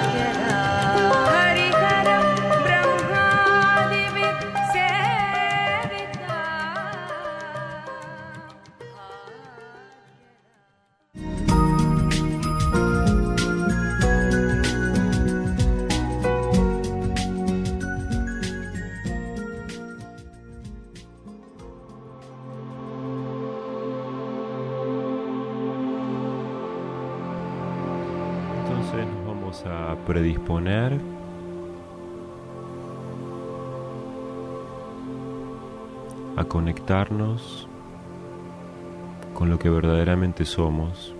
[39.33, 41.13] con lo que verdaderamente somos.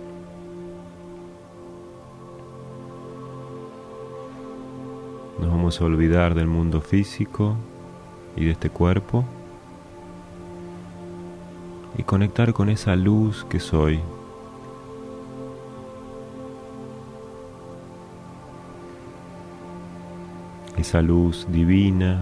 [5.40, 7.56] Nos vamos a olvidar del mundo físico
[8.36, 9.24] y de este cuerpo
[11.96, 14.00] y conectar con esa luz que soy.
[20.76, 22.20] Esa luz divina,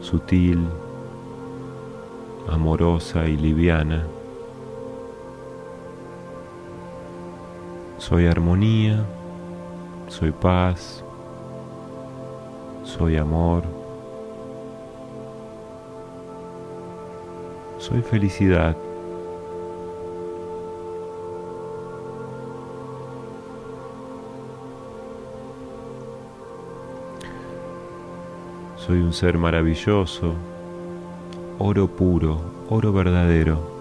[0.00, 0.66] sutil,
[2.48, 4.06] amorosa y liviana.
[7.98, 9.04] Soy armonía,
[10.08, 11.02] soy paz,
[12.84, 13.64] soy amor,
[17.78, 18.76] soy felicidad.
[28.76, 30.34] Soy un ser maravilloso,
[31.58, 33.76] oro puro, oro verdadero.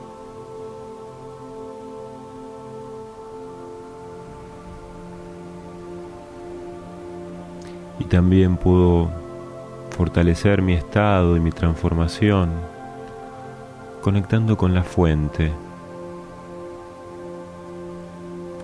[8.00, 9.10] Y también puedo
[9.98, 12.52] fortalecer mi estado y mi transformación
[14.02, 15.52] conectando con la fuente,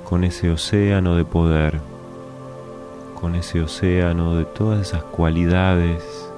[0.08, 1.80] con ese océano de poder,
[3.20, 6.31] con ese océano de todas esas cualidades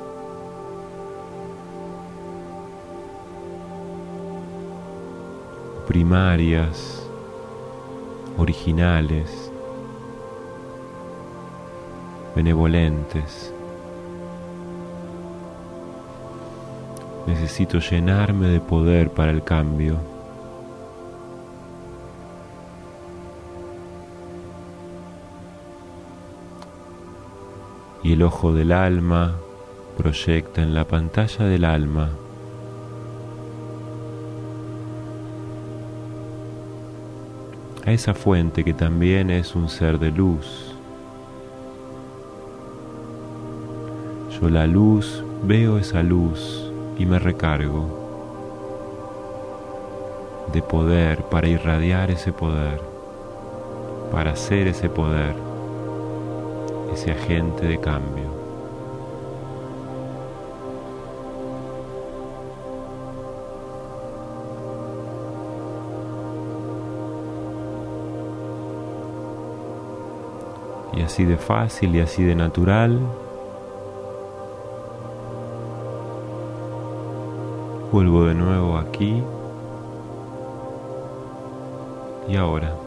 [5.88, 7.06] primarias,
[8.38, 9.52] originales,
[12.36, 13.54] benevolentes.
[17.28, 19.98] Necesito llenarme de poder para el cambio.
[28.04, 29.36] Y el ojo del alma
[29.98, 32.10] proyecta en la pantalla del alma
[37.94, 40.76] esa fuente que también es un ser de luz.
[44.32, 48.04] Yo la luz veo esa luz y me recargo
[50.52, 52.82] de poder para irradiar ese poder,
[54.12, 55.36] para hacer ese poder,
[56.94, 58.23] ese agente de cambio.
[71.14, 73.00] Así de fácil y así de natural
[77.92, 79.22] Vuelvo de nuevo aquí
[82.28, 82.83] y ahora.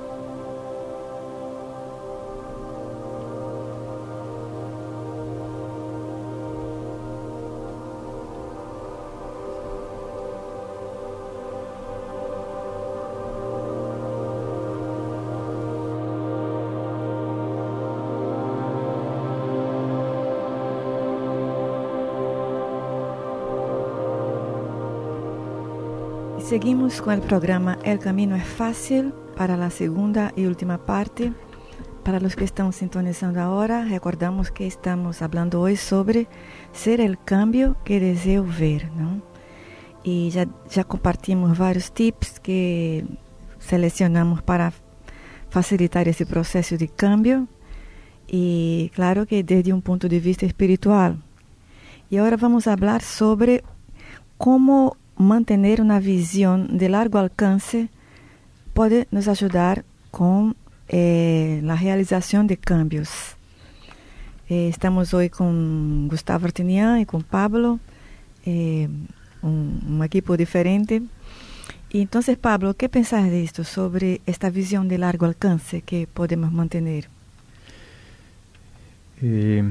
[26.56, 31.34] Seguimos con el programa El Camino es Fácil para la segunda y última parte.
[32.02, 36.28] Para los que están sintonizando ahora, recordamos que estamos hablando hoy sobre
[36.72, 39.20] ser el cambio que deseo ver, ¿no?
[40.02, 43.04] Y ya, ya compartimos varios tips que
[43.58, 44.72] seleccionamos para
[45.50, 47.48] facilitar ese proceso de cambio
[48.26, 51.22] y claro que desde un punto de vista espiritual.
[52.08, 53.62] Y ahora vamos a hablar sobre
[54.38, 57.88] cómo mantener una visión de largo alcance
[58.74, 60.56] puede nos ayudar con
[60.88, 63.36] eh, la realización de cambios.
[64.48, 67.80] Eh, estamos hoy con Gustavo Artinian y con Pablo,
[68.44, 68.88] eh,
[69.42, 71.02] un, un, equipo diferente.
[71.90, 76.52] Y entonces, Pablo, ¿qué pensás de esto sobre esta visión de largo alcance que podemos
[76.52, 77.08] mantener?
[79.22, 79.64] Eh,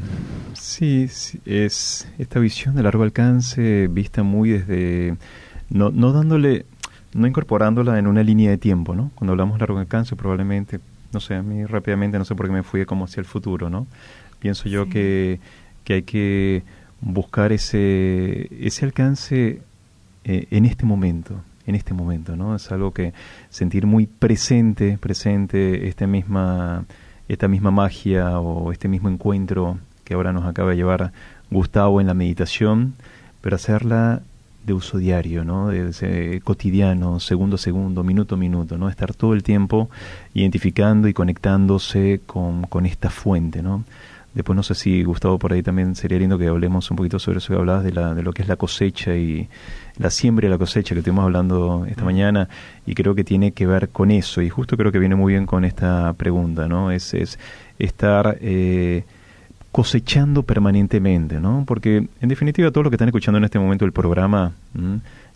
[0.54, 5.18] sí, sí, es esta visión de largo alcance vista muy desde,
[5.70, 6.66] no, no dándole,
[7.14, 9.12] no incorporándola en una línea de tiempo, ¿no?
[9.16, 10.80] Cuando hablamos de largo alcance probablemente,
[11.14, 13.70] no sé, a mí rápidamente, no sé por qué me fui como hacia el futuro,
[13.70, 13.86] ¿no?
[14.40, 15.40] Pienso yo que,
[15.84, 16.64] que hay que
[17.02, 19.62] buscar ese, ese alcance
[20.24, 22.56] eh, en este momento, en este momento, ¿no?
[22.56, 23.14] Es algo que
[23.50, 26.86] sentir muy presente, presente esta misma
[27.28, 31.12] esta misma magia o este mismo encuentro que ahora nos acaba de llevar
[31.50, 32.94] Gustavo en la meditación,
[33.42, 34.22] pero hacerla
[34.66, 35.68] de uso diario, ¿no?
[35.70, 38.90] De, cotidiano, segundo a segundo, minuto a minuto, ¿no?
[38.90, 39.90] Estar todo el tiempo
[40.34, 43.84] identificando y conectándose con, con esta fuente, ¿no?
[44.36, 47.38] Después no sé si Gustavo por ahí también sería lindo que hablemos un poquito sobre
[47.38, 49.48] eso que hablabas de, la, de lo que es la cosecha y
[49.98, 52.50] la siembra y la cosecha que estuvimos hablando esta mañana
[52.86, 55.46] y creo que tiene que ver con eso y justo creo que viene muy bien
[55.46, 56.92] con esta pregunta, ¿no?
[56.92, 57.40] Es, es
[57.80, 59.06] estar eh,
[59.72, 61.64] cosechando permanentemente, ¿no?
[61.66, 64.52] Porque en definitiva todos los que están escuchando en este momento el programa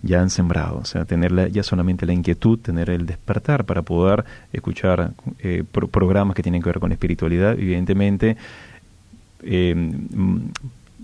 [0.02, 4.26] ya han sembrado, o sea, tener ya solamente la inquietud, tener el despertar para poder
[4.52, 8.36] escuchar eh, programas que tienen que ver con espiritualidad, evidentemente
[9.44, 9.92] eh,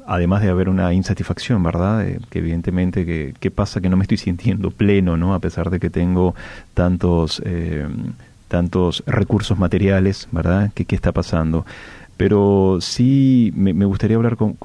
[0.05, 2.07] además de haber una insatisfacción, ¿verdad?
[2.07, 3.81] Eh, que evidentemente, que, ¿qué pasa?
[3.81, 5.33] Que no me estoy sintiendo pleno, ¿no?
[5.33, 6.35] A pesar de que tengo
[6.73, 7.87] tantos, eh,
[8.47, 10.71] tantos recursos materiales, ¿verdad?
[10.73, 11.65] ¿Qué, ¿Qué está pasando?
[12.17, 14.57] Pero sí me, gustaría hablar con,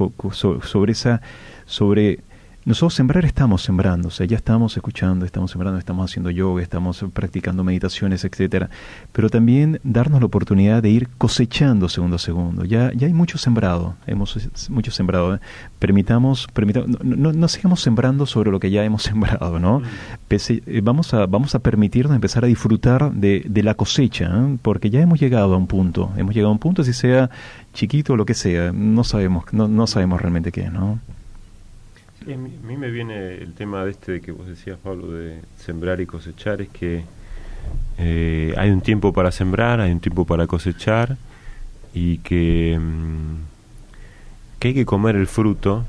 [0.62, 1.20] sobre esa,
[1.66, 2.20] sobre
[2.66, 7.02] nosotros sembrar estamos sembrando, o sea, ya estamos escuchando, estamos sembrando, estamos haciendo yoga, estamos
[7.12, 8.68] practicando meditaciones, etcétera,
[9.12, 12.64] pero también darnos la oportunidad de ir cosechando segundo a segundo.
[12.66, 14.38] Ya, ya hay mucho sembrado, hemos
[14.68, 15.36] mucho sembrado.
[15.36, 15.40] ¿eh?
[15.78, 19.80] Permitamos, permitamos no, no, sigamos sembrando sobre lo que ya hemos sembrado, ¿no?
[20.28, 24.58] Pese, eh, vamos, a, vamos a permitirnos empezar a disfrutar de, de la cosecha, ¿eh?
[24.60, 27.30] porque ya hemos llegado a un punto, hemos llegado a un punto, si sea
[27.72, 30.98] chiquito o lo que sea, no sabemos, no, no sabemos realmente qué, ¿no?
[32.22, 36.00] A mí me viene el tema de este de que vos decías, Pablo, de sembrar
[36.00, 37.04] y cosechar, es que
[37.98, 41.16] eh, hay un tiempo para sembrar, hay un tiempo para cosechar
[41.94, 43.36] y que, mm,
[44.58, 45.84] que hay que comer el fruto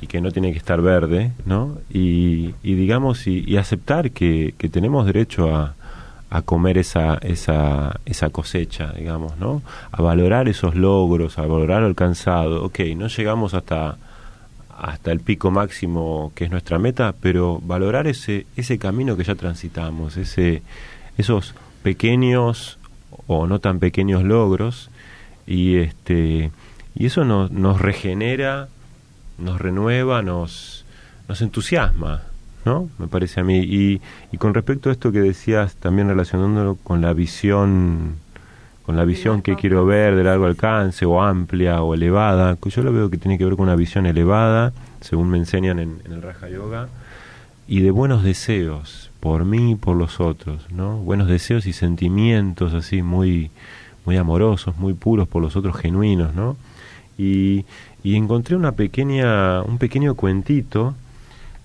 [0.00, 1.78] y que no tiene que estar verde, ¿no?
[1.90, 5.74] Y, digamos, y, aceptar que, que, tenemos derecho a,
[6.30, 9.62] a comer esa, esa, esa cosecha, digamos, ¿no?
[9.92, 12.64] A valorar esos logros, a valorar lo alcanzado.
[12.64, 13.96] Ok, no llegamos hasta
[14.78, 19.34] hasta el pico máximo que es nuestra meta, pero valorar ese, ese camino que ya
[19.34, 20.62] transitamos, ese,
[21.18, 22.78] esos pequeños
[23.26, 24.90] o no tan pequeños logros,
[25.46, 26.50] y este
[26.94, 28.68] y eso nos, nos regenera,
[29.38, 30.84] nos renueva, nos,
[31.28, 32.22] nos entusiasma,
[32.64, 32.88] ¿no?
[32.98, 33.58] Me parece a mí.
[33.58, 34.00] Y,
[34.32, 38.16] y con respecto a esto que decías, también relacionándolo con la visión
[38.86, 42.92] con la visión que quiero ver de largo alcance o amplia o elevada, yo lo
[42.92, 46.48] veo que tiene que ver con una visión elevada, según me enseñan en, el Raja
[46.48, 46.88] Yoga,
[47.66, 50.98] y de buenos deseos por mí y por los otros, ¿no?
[50.98, 53.50] Buenos deseos y sentimientos así muy
[54.04, 56.56] muy amorosos, muy puros por los otros genuinos, ¿no?
[57.18, 57.64] Y,
[58.04, 60.94] y encontré una pequeña un pequeño cuentito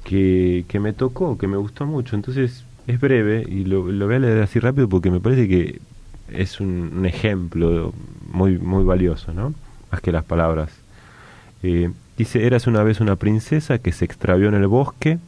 [0.04, 4.16] que, que me tocó, que me gustó mucho, entonces es breve y lo, lo voy
[4.16, 5.80] a leer así rápido porque me parece que
[6.34, 7.94] es un, ejemplo
[8.32, 9.54] muy, muy valioso, ¿no?
[9.92, 10.72] Más que las palabras.
[11.64, 15.20] Eh, dice, eras una vez una princesa que se extravió en el bosque.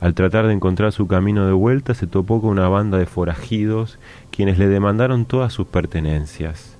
[0.00, 3.98] Al tratar de encontrar su camino de vuelta, se topó con una banda de forajidos,
[4.30, 6.76] quienes le demandaron todas sus pertenencias.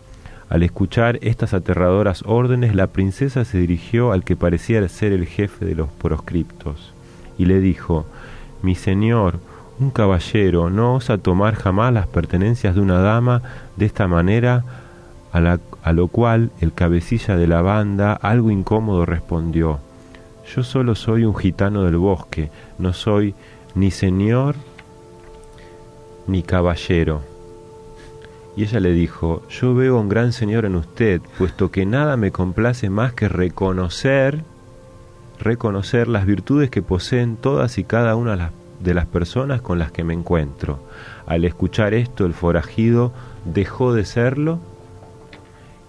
[0.48, 5.64] Al escuchar estas aterradoras órdenes, la princesa se dirigió al que parecía ser el jefe
[5.64, 6.92] de los proscriptos,
[7.38, 8.06] y le dijo,
[8.62, 9.38] Mi señor,
[9.80, 13.42] un caballero no osa tomar jamás las pertenencias de una dama
[13.76, 14.62] de esta manera,
[15.32, 19.80] a, a lo cual el cabecilla de la banda, algo incómodo, respondió,
[20.54, 23.34] Yo solo soy un gitano del bosque, no soy
[23.74, 24.54] ni señor
[26.26, 27.22] ni caballero.
[28.56, 32.32] Y ella le dijo, Yo veo un gran señor en usted, puesto que nada me
[32.32, 34.44] complace más que reconocer,
[35.38, 39.78] reconocer las virtudes que poseen todas y cada una de las de las personas con
[39.78, 40.80] las que me encuentro.
[41.26, 43.12] Al escuchar esto, el forajido
[43.44, 44.60] dejó de serlo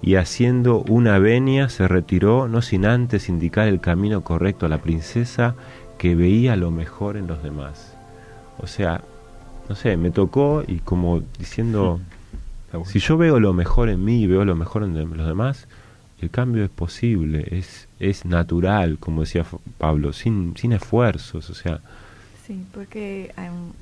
[0.01, 4.79] y haciendo una venia se retiró, no sin antes indicar el camino correcto a la
[4.79, 5.55] princesa
[5.97, 7.95] que veía lo mejor en los demás.
[8.57, 9.01] O sea,
[9.69, 11.99] no sé, me tocó y como diciendo,
[12.85, 15.67] si yo veo lo mejor en mí y veo lo mejor en los demás,
[16.21, 19.45] el cambio es posible, es, es natural, como decía
[19.77, 21.81] Pablo, sin, sin esfuerzos, o sea,
[22.45, 23.73] Sí, porque hay un,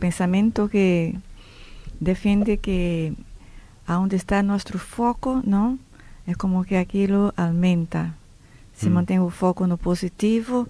[0.00, 1.16] pensamiento que
[2.00, 3.14] defiende que
[3.86, 5.78] a donde está nuestro foco, ¿no?
[6.26, 8.14] Es como que aquello aumenta.
[8.74, 8.92] Si mm.
[8.92, 10.68] mantengo el foco no positivo,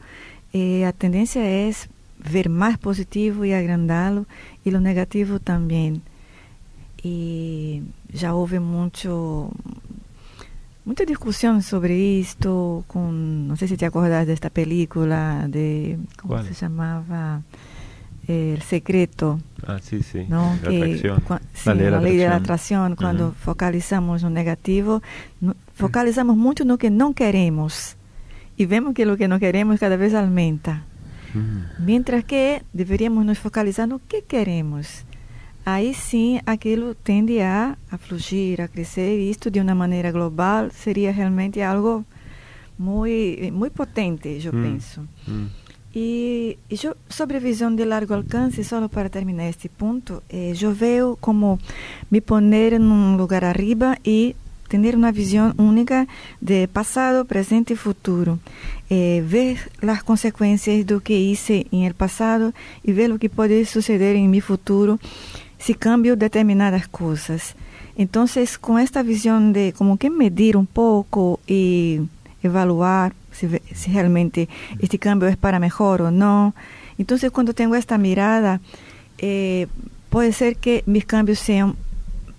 [0.53, 1.89] eh, la tendencia es
[2.31, 4.27] ver más positivo y agrandarlo,
[4.65, 6.03] y lo negativo también.
[7.03, 9.51] Y ya hubo mucho,
[10.85, 16.43] mucha discusión sobre esto, con, no sé si te acuerdas de esta película, de, ¿cómo
[16.43, 17.43] se llamaba?
[18.29, 19.41] El secreto.
[19.67, 20.27] Ah, sí, sí.
[20.29, 20.57] ¿no?
[20.63, 22.95] La, que, sí, la, ley, la ley de la atracción.
[22.95, 25.03] Cuando focalizamos en lo negativo,
[25.75, 27.97] focalizamos mucho en lo que no queremos.
[28.57, 30.85] Y vemos que lo que no queremos cada vez aumenta.
[31.79, 35.05] Mientras que deberíamos nos focalizar en lo que queremos
[35.65, 40.71] aí sim aquilo tende a, a fluir, a crescer, e isto de uma maneira global
[40.71, 42.05] seria realmente algo
[42.79, 44.63] muito, muito potente, eu hum.
[44.63, 45.09] penso.
[45.29, 45.49] Hum.
[45.95, 50.55] E, e eu, sobre a visão de largo alcance, só para terminar este ponto, eh,
[50.59, 51.59] eu vejo como
[52.11, 54.35] me poner em um lugar arriba e
[54.69, 56.09] ter uma visão única
[56.41, 58.41] de passado, presente e futuro.
[58.89, 63.65] Eh, ver as consequências do que hice em el passado e ver o que pode
[63.67, 64.99] suceder em meu futuro
[65.63, 67.55] si cambio determinadas cosas.
[67.97, 72.01] Entonces, con esta visión de como que medir un poco y
[72.43, 74.49] evaluar si, si realmente
[74.81, 76.55] este cambio es para mejor o no.
[76.99, 78.61] Entonces, cuando tengo esta mirada,
[79.19, 79.69] eh,
[80.11, 81.77] puede ser que mis cambios sean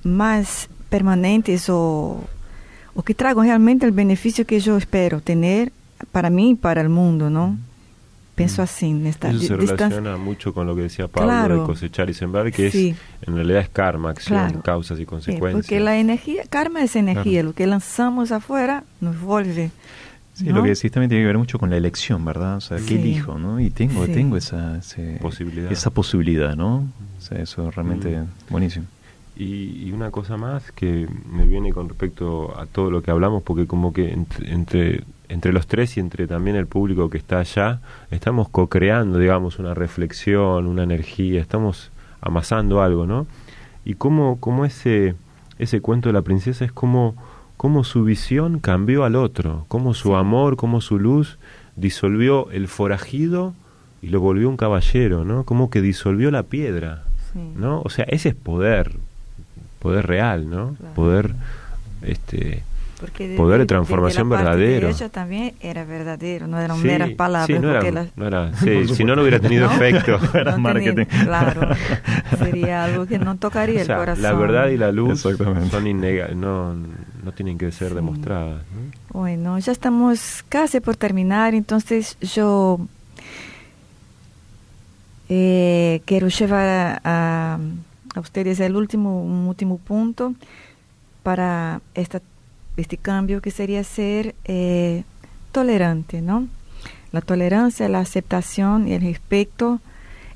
[0.03, 2.21] más permanentes o,
[2.93, 5.71] o que traigan realmente el beneficio que yo espero tener
[6.11, 7.57] para mí y para el mundo, ¿no?
[8.35, 11.59] Pienso así, en esta Eso se relaciona mucho con lo que decía Pablo Claro.
[11.61, 12.95] de cosechar y sembrar, que Sí.
[13.21, 14.61] es en realidad es karma, acción, Claro.
[14.63, 15.65] causas y Sí, consecuencias.
[15.65, 19.69] porque la energía, karma es energía, lo que lanzamos afuera nos vuelve.
[20.33, 20.55] Sí, ¿no?
[20.55, 22.57] lo que decís también tiene que ver mucho con la elección, ¿verdad?
[22.57, 22.95] O sea, ¿qué Sí.
[22.95, 23.59] elijo, no?
[23.59, 24.13] Y tengo, Sí.
[24.13, 25.71] tengo esa ese- Posibilidad.
[25.71, 26.87] esa posibilidad, ¿no?
[27.19, 28.25] O sea, eso es realmente Mm.
[28.49, 28.85] buenísimo.
[29.35, 33.43] Y, y una cosa más que me viene con respecto a todo lo que hablamos,
[33.43, 37.39] porque como que entre, entre, entre los tres y entre también el público que está
[37.39, 37.79] allá,
[38.11, 43.27] estamos co-creando, digamos, una reflexión, una energía, estamos amasando algo, ¿no?
[43.85, 45.15] Y como, como ese,
[45.59, 47.15] ese cuento de la princesa es como,
[47.57, 51.37] como su visión cambió al otro, como su amor, como su luz
[51.75, 53.53] disolvió el forajido
[54.01, 55.43] y lo volvió un caballero, ¿no?
[55.43, 57.03] Como que disolvió la piedra.
[57.31, 57.39] Sí.
[57.55, 57.81] ¿no?
[57.83, 58.91] O sea, ese es poder,
[59.79, 60.75] poder real, ¿no?
[60.75, 60.93] Claro.
[60.93, 61.35] Poder,
[62.01, 62.63] este,
[63.03, 64.87] Porque de- Poder de transformación de verdadero.
[64.87, 67.47] De ella también era verdadero, no eran sí, meras palabras.
[67.47, 69.73] sí, no era, las- no era- sí, si no, no hubiera tenido ¿No?
[69.73, 70.17] efecto.
[70.33, 71.05] Era no tenía- marketing.
[71.25, 71.67] claro,
[72.37, 74.23] sería algo que no tocaría O sea, el corazón.
[74.23, 77.95] la verdad y la luz son innega no, no tienen que ser Sí.
[77.95, 78.61] demostradas.
[78.73, 79.19] ¿no?
[79.19, 82.79] Bueno, ya estamos casi por terminar, entonces yo
[85.29, 87.57] eh, quiero llevar a,
[88.15, 90.33] a ustedes el último, un último punto
[91.23, 92.21] para esta,
[92.77, 95.03] este cambio que sería ser eh,
[95.51, 96.47] tolerante, ¿no?
[97.11, 99.79] La tolerancia, la aceptación y el respeto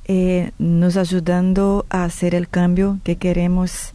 [0.05, 3.93] eh, nos ayudando a hacer el cambio que queremos,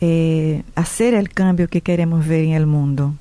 [0.00, 3.14] eh, hacer el cambio que queremos ver en el mundo.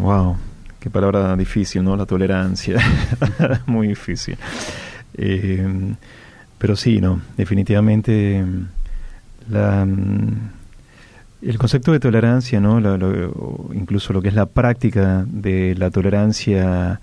[0.00, 0.36] Wow,
[0.80, 1.96] qué palabra difícil, ¿no?
[1.96, 2.78] La tolerancia,
[3.66, 4.36] muy difícil.
[6.58, 8.44] Pero sí, no, definitivamente
[9.48, 10.57] la, mm,
[11.42, 12.80] el concepto de tolerancia, ¿no?
[12.80, 12.96] Lo-
[13.30, 17.00] o incluso lo que es la práctica de la tolerancia,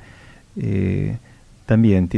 [0.58, 1.18] eh,
[1.66, 2.10] también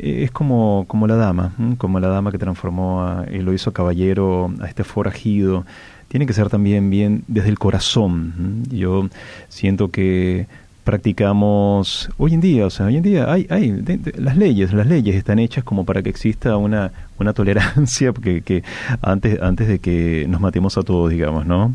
[0.00, 4.52] es como, como la dama, como la dama que transformó a, y lo hizo caballero
[4.60, 5.64] a este forajido.
[6.08, 8.62] Tiene que ser también bien desde el corazón.
[8.70, 9.08] Yo
[9.48, 10.46] siento que
[10.84, 14.72] practicamos hoy en día, o sea, hoy en día hay, hay de- de- las leyes,
[14.72, 18.62] las leyes están hechas como para que exista una, una tolerancia que, que
[19.02, 21.74] antes, antes de que nos matemos a todos, digamos, ¿no?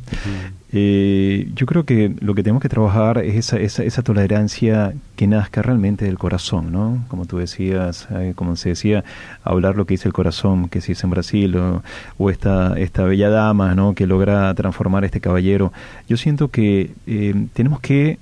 [0.71, 5.25] Eh, yo creo que lo que tenemos que trabajar es esa, esa, esa tolerancia que
[5.25, 7.03] nazca realmente del corazón, ¿no?
[7.07, 9.03] Como tú decías, eh, como se decía,
[9.43, 11.81] hablar lo que dice el corazón, que si es en Brasil, o,
[12.19, 13.95] o esta, esta bella dama, ¿no?
[13.95, 15.73] Que logra transformar a este caballero.
[16.07, 18.19] Yo siento que eh, tenemos que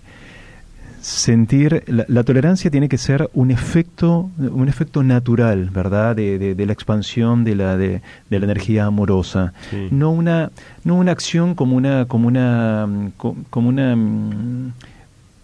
[1.08, 6.54] sentir la, la tolerancia tiene que ser un efecto un efecto natural verdad de, de-
[6.54, 9.88] de la expansión de la de, de la energía amorosa Sí.
[9.92, 10.52] no una
[10.84, 12.86] no una acción como una como una
[13.16, 14.74] co- como una mm,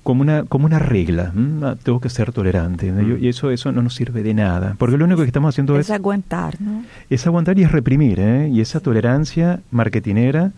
[0.03, 1.31] como una como una regla.
[1.61, 3.01] Ah, tengo que ser tolerante ¿no?
[3.01, 3.23] Yo- Mm.
[3.23, 5.85] y eso eso no nos sirve de nada porque lo único que estamos haciendo Es
[5.87, 6.83] es aguantar, ¿no?
[7.09, 8.49] es aguantar y es reprimir, ¿eh?
[8.49, 10.51] Y esa tolerancia marketinera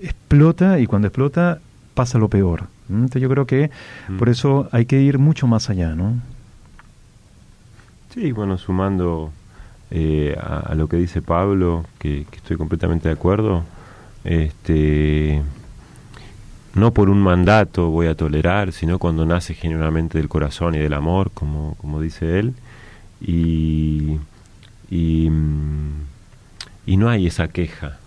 [0.00, 1.58] explota y cuando explota
[1.94, 2.68] pasa lo peor.
[2.88, 2.98] ¿M?
[2.98, 3.70] Entonces yo creo que
[4.08, 4.18] Mm.
[4.18, 6.14] por eso hay que ir mucho más allá, ¿no?
[8.14, 9.32] Sí, bueno, sumando
[9.90, 13.64] eh, a, lo que dice Pablo, que, estoy completamente de acuerdo,
[14.24, 15.42] este,
[16.74, 20.94] no por un mandato voy a tolerar, sino cuando nace genuinamente del corazón y del
[20.94, 22.54] amor, como, como dice él,
[23.20, 24.18] y,
[24.90, 26.02] y, mm,
[26.86, 27.98] y no hay esa queja,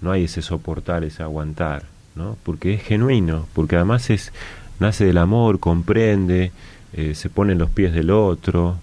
[0.00, 1.84] no hay ese soportar, ese aguantar,
[2.18, 2.36] ¿no?
[2.42, 4.32] Porque es genuino, porque además es
[4.80, 6.52] nace del amor, comprende,
[6.92, 8.76] eh, se pone en los pies del otro,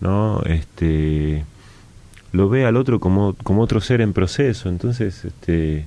[0.00, 0.40] ¿no?
[0.46, 1.44] Este
[2.32, 5.86] lo ve al otro como, como otro ser en proceso, entonces este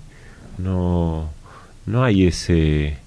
[0.58, 1.30] no
[1.86, 2.98] no hay ese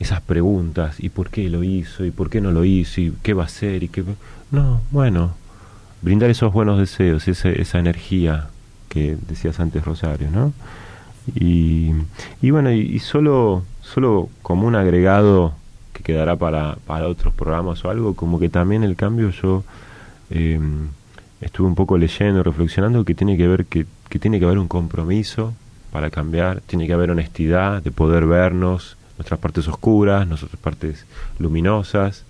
[0.00, 3.34] esas preguntas y por qué lo hizo y por qué no lo hizo y qué
[3.34, 4.04] va a hacer y qué
[4.50, 5.34] no, bueno,
[6.02, 8.48] brindar esos buenos deseos, esa, esa energía
[8.88, 10.52] que decías antes Rosario, ¿no?
[11.34, 11.92] Y,
[12.40, 15.54] y bueno, y, y solo, solo como un agregado
[15.92, 19.62] que quedará para, para otros programas o algo, como que también el cambio yo
[20.30, 20.58] eh,
[21.40, 24.68] estuve un poco leyendo, reflexionando que tiene que ver que, que tiene que haber un
[24.68, 25.54] compromiso
[25.92, 31.04] para cambiar, tiene que haber honestidad de poder vernos, nuestras partes oscuras, nuestras partes
[31.38, 32.24] luminosas,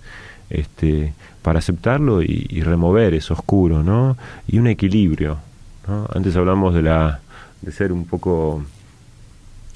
[0.51, 1.12] este,
[1.43, 4.16] para aceptarlo y, y remover eso oscuro, ¿no?
[4.49, 5.38] Y un equilibrio,
[5.86, 6.09] ¿no?
[6.12, 7.20] Antes hablamos de la
[7.62, 8.64] de ser un poco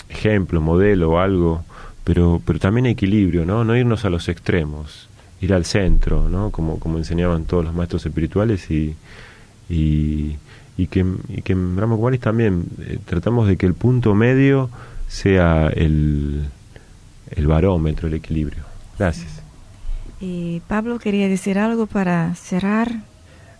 [0.08, 1.64] ejemplo, modelo o algo,
[2.04, 3.64] pero, pero también equilibrio, ¿no?
[3.64, 5.08] No irnos a los extremos,
[5.40, 6.50] ir al centro, ¿no?
[6.50, 8.94] Como, como enseñaban todos los maestros espirituales y,
[9.68, 10.36] y,
[10.76, 14.70] y que, y que en Brahma Kumaris también eh, tratamos de que el punto medio
[15.08, 16.44] sea el,
[17.30, 18.64] el barómetro, el equilibrio.
[18.98, 19.42] Gracias.
[20.20, 22.90] Y Pablo quería decir algo para cerrar.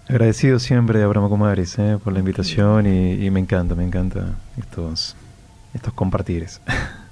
[0.08, 4.36] Agradecido siempre a Brahma Kumaris eh, por la invitación y, y, me encanta, me encanta
[4.56, 5.16] estos,
[5.76, 6.60] estos compartires.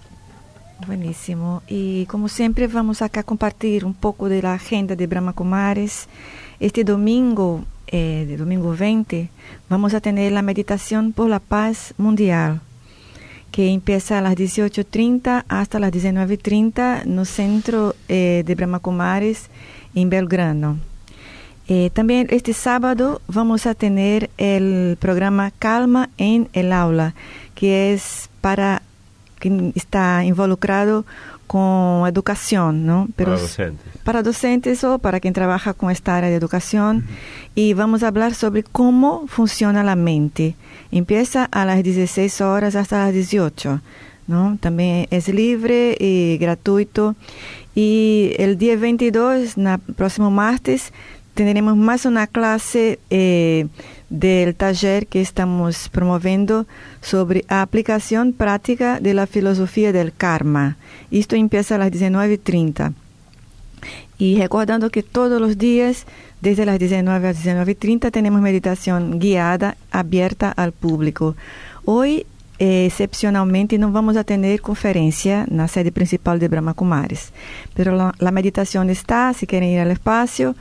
[0.87, 1.63] Buenísimo.
[1.69, 6.09] Y como siempre vamos acá a compartir un poco de la agenda de Brahma Kumaris.
[6.61, 9.31] Este domingo, eh, de domingo 20,
[9.69, 12.61] vamos a tener la meditación por la paz mundial,
[13.51, 19.49] que empieza a las 18.30 hasta las 19.30 no centro eh, de Brahma Kumaris
[19.95, 20.79] en Belgrano.
[21.67, 27.15] Eh, también este sábado vamos a tener el programa Calma en el aula,
[27.55, 28.83] que es para
[29.39, 31.07] quien está involucrado
[31.47, 33.09] con educación, ¿no?
[33.17, 33.87] Pero para docentes.
[34.05, 36.97] Para docentes o para quien trabaja con esta área de educación.
[36.97, 37.51] Uh -huh.
[37.55, 40.57] Y vamos a hablar sobre cómo funciona la mente.
[40.93, 43.81] Empieza a las 16 horas hasta las 18,
[44.27, 44.59] ¿no?
[44.61, 47.17] También es libre y gratuito.
[47.75, 50.93] Y el día 22, el próximo martes,
[51.33, 53.69] tendremos más una clase eh,
[54.11, 56.67] del taller que estamos promoviendo
[57.01, 60.77] sobre la aplicación práctica de la filosofía del karma.
[61.11, 62.93] Esto empieza a las 19.30.
[64.19, 66.07] Y recordando que todos los días,
[66.41, 71.35] desde las 19 a las 19.30, tenemos meditación guiada, abierta al público.
[71.85, 72.27] Hoy,
[72.59, 77.33] eh, excepcionalmente, no vamos a tener conferencia na sede principal de Brahma Kumaris,
[77.75, 80.55] pero la, la meditación está, si quieren ir al espacio,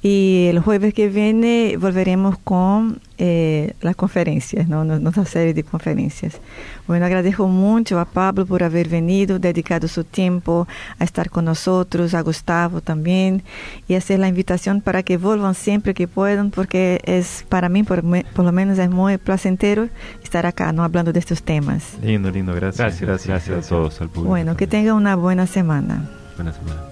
[0.00, 4.84] y el jueves que viene volveremos con eh, las conferencias, ¿no?
[4.84, 6.40] nuestra serie de conferencias.
[6.86, 10.68] Bueno, agradezco mucho a Pablo por haber venido, dedicado su tiempo
[11.00, 13.42] a estar con nosotros, a Gustavo también,
[13.88, 18.04] y hacer la invitación para que vuelvan siempre que puedan, porque es para mí, por,
[18.34, 19.88] por lo menos, es muy placentero
[20.22, 21.98] estar acá, no hablando de estos temas.
[22.00, 22.78] Lindo, lindo, gracias.
[22.78, 24.28] Gracias, gracias, gracias a todos, al público.
[24.28, 26.08] Bueno, que tengan una buena semana.
[26.36, 26.82] Buena semana.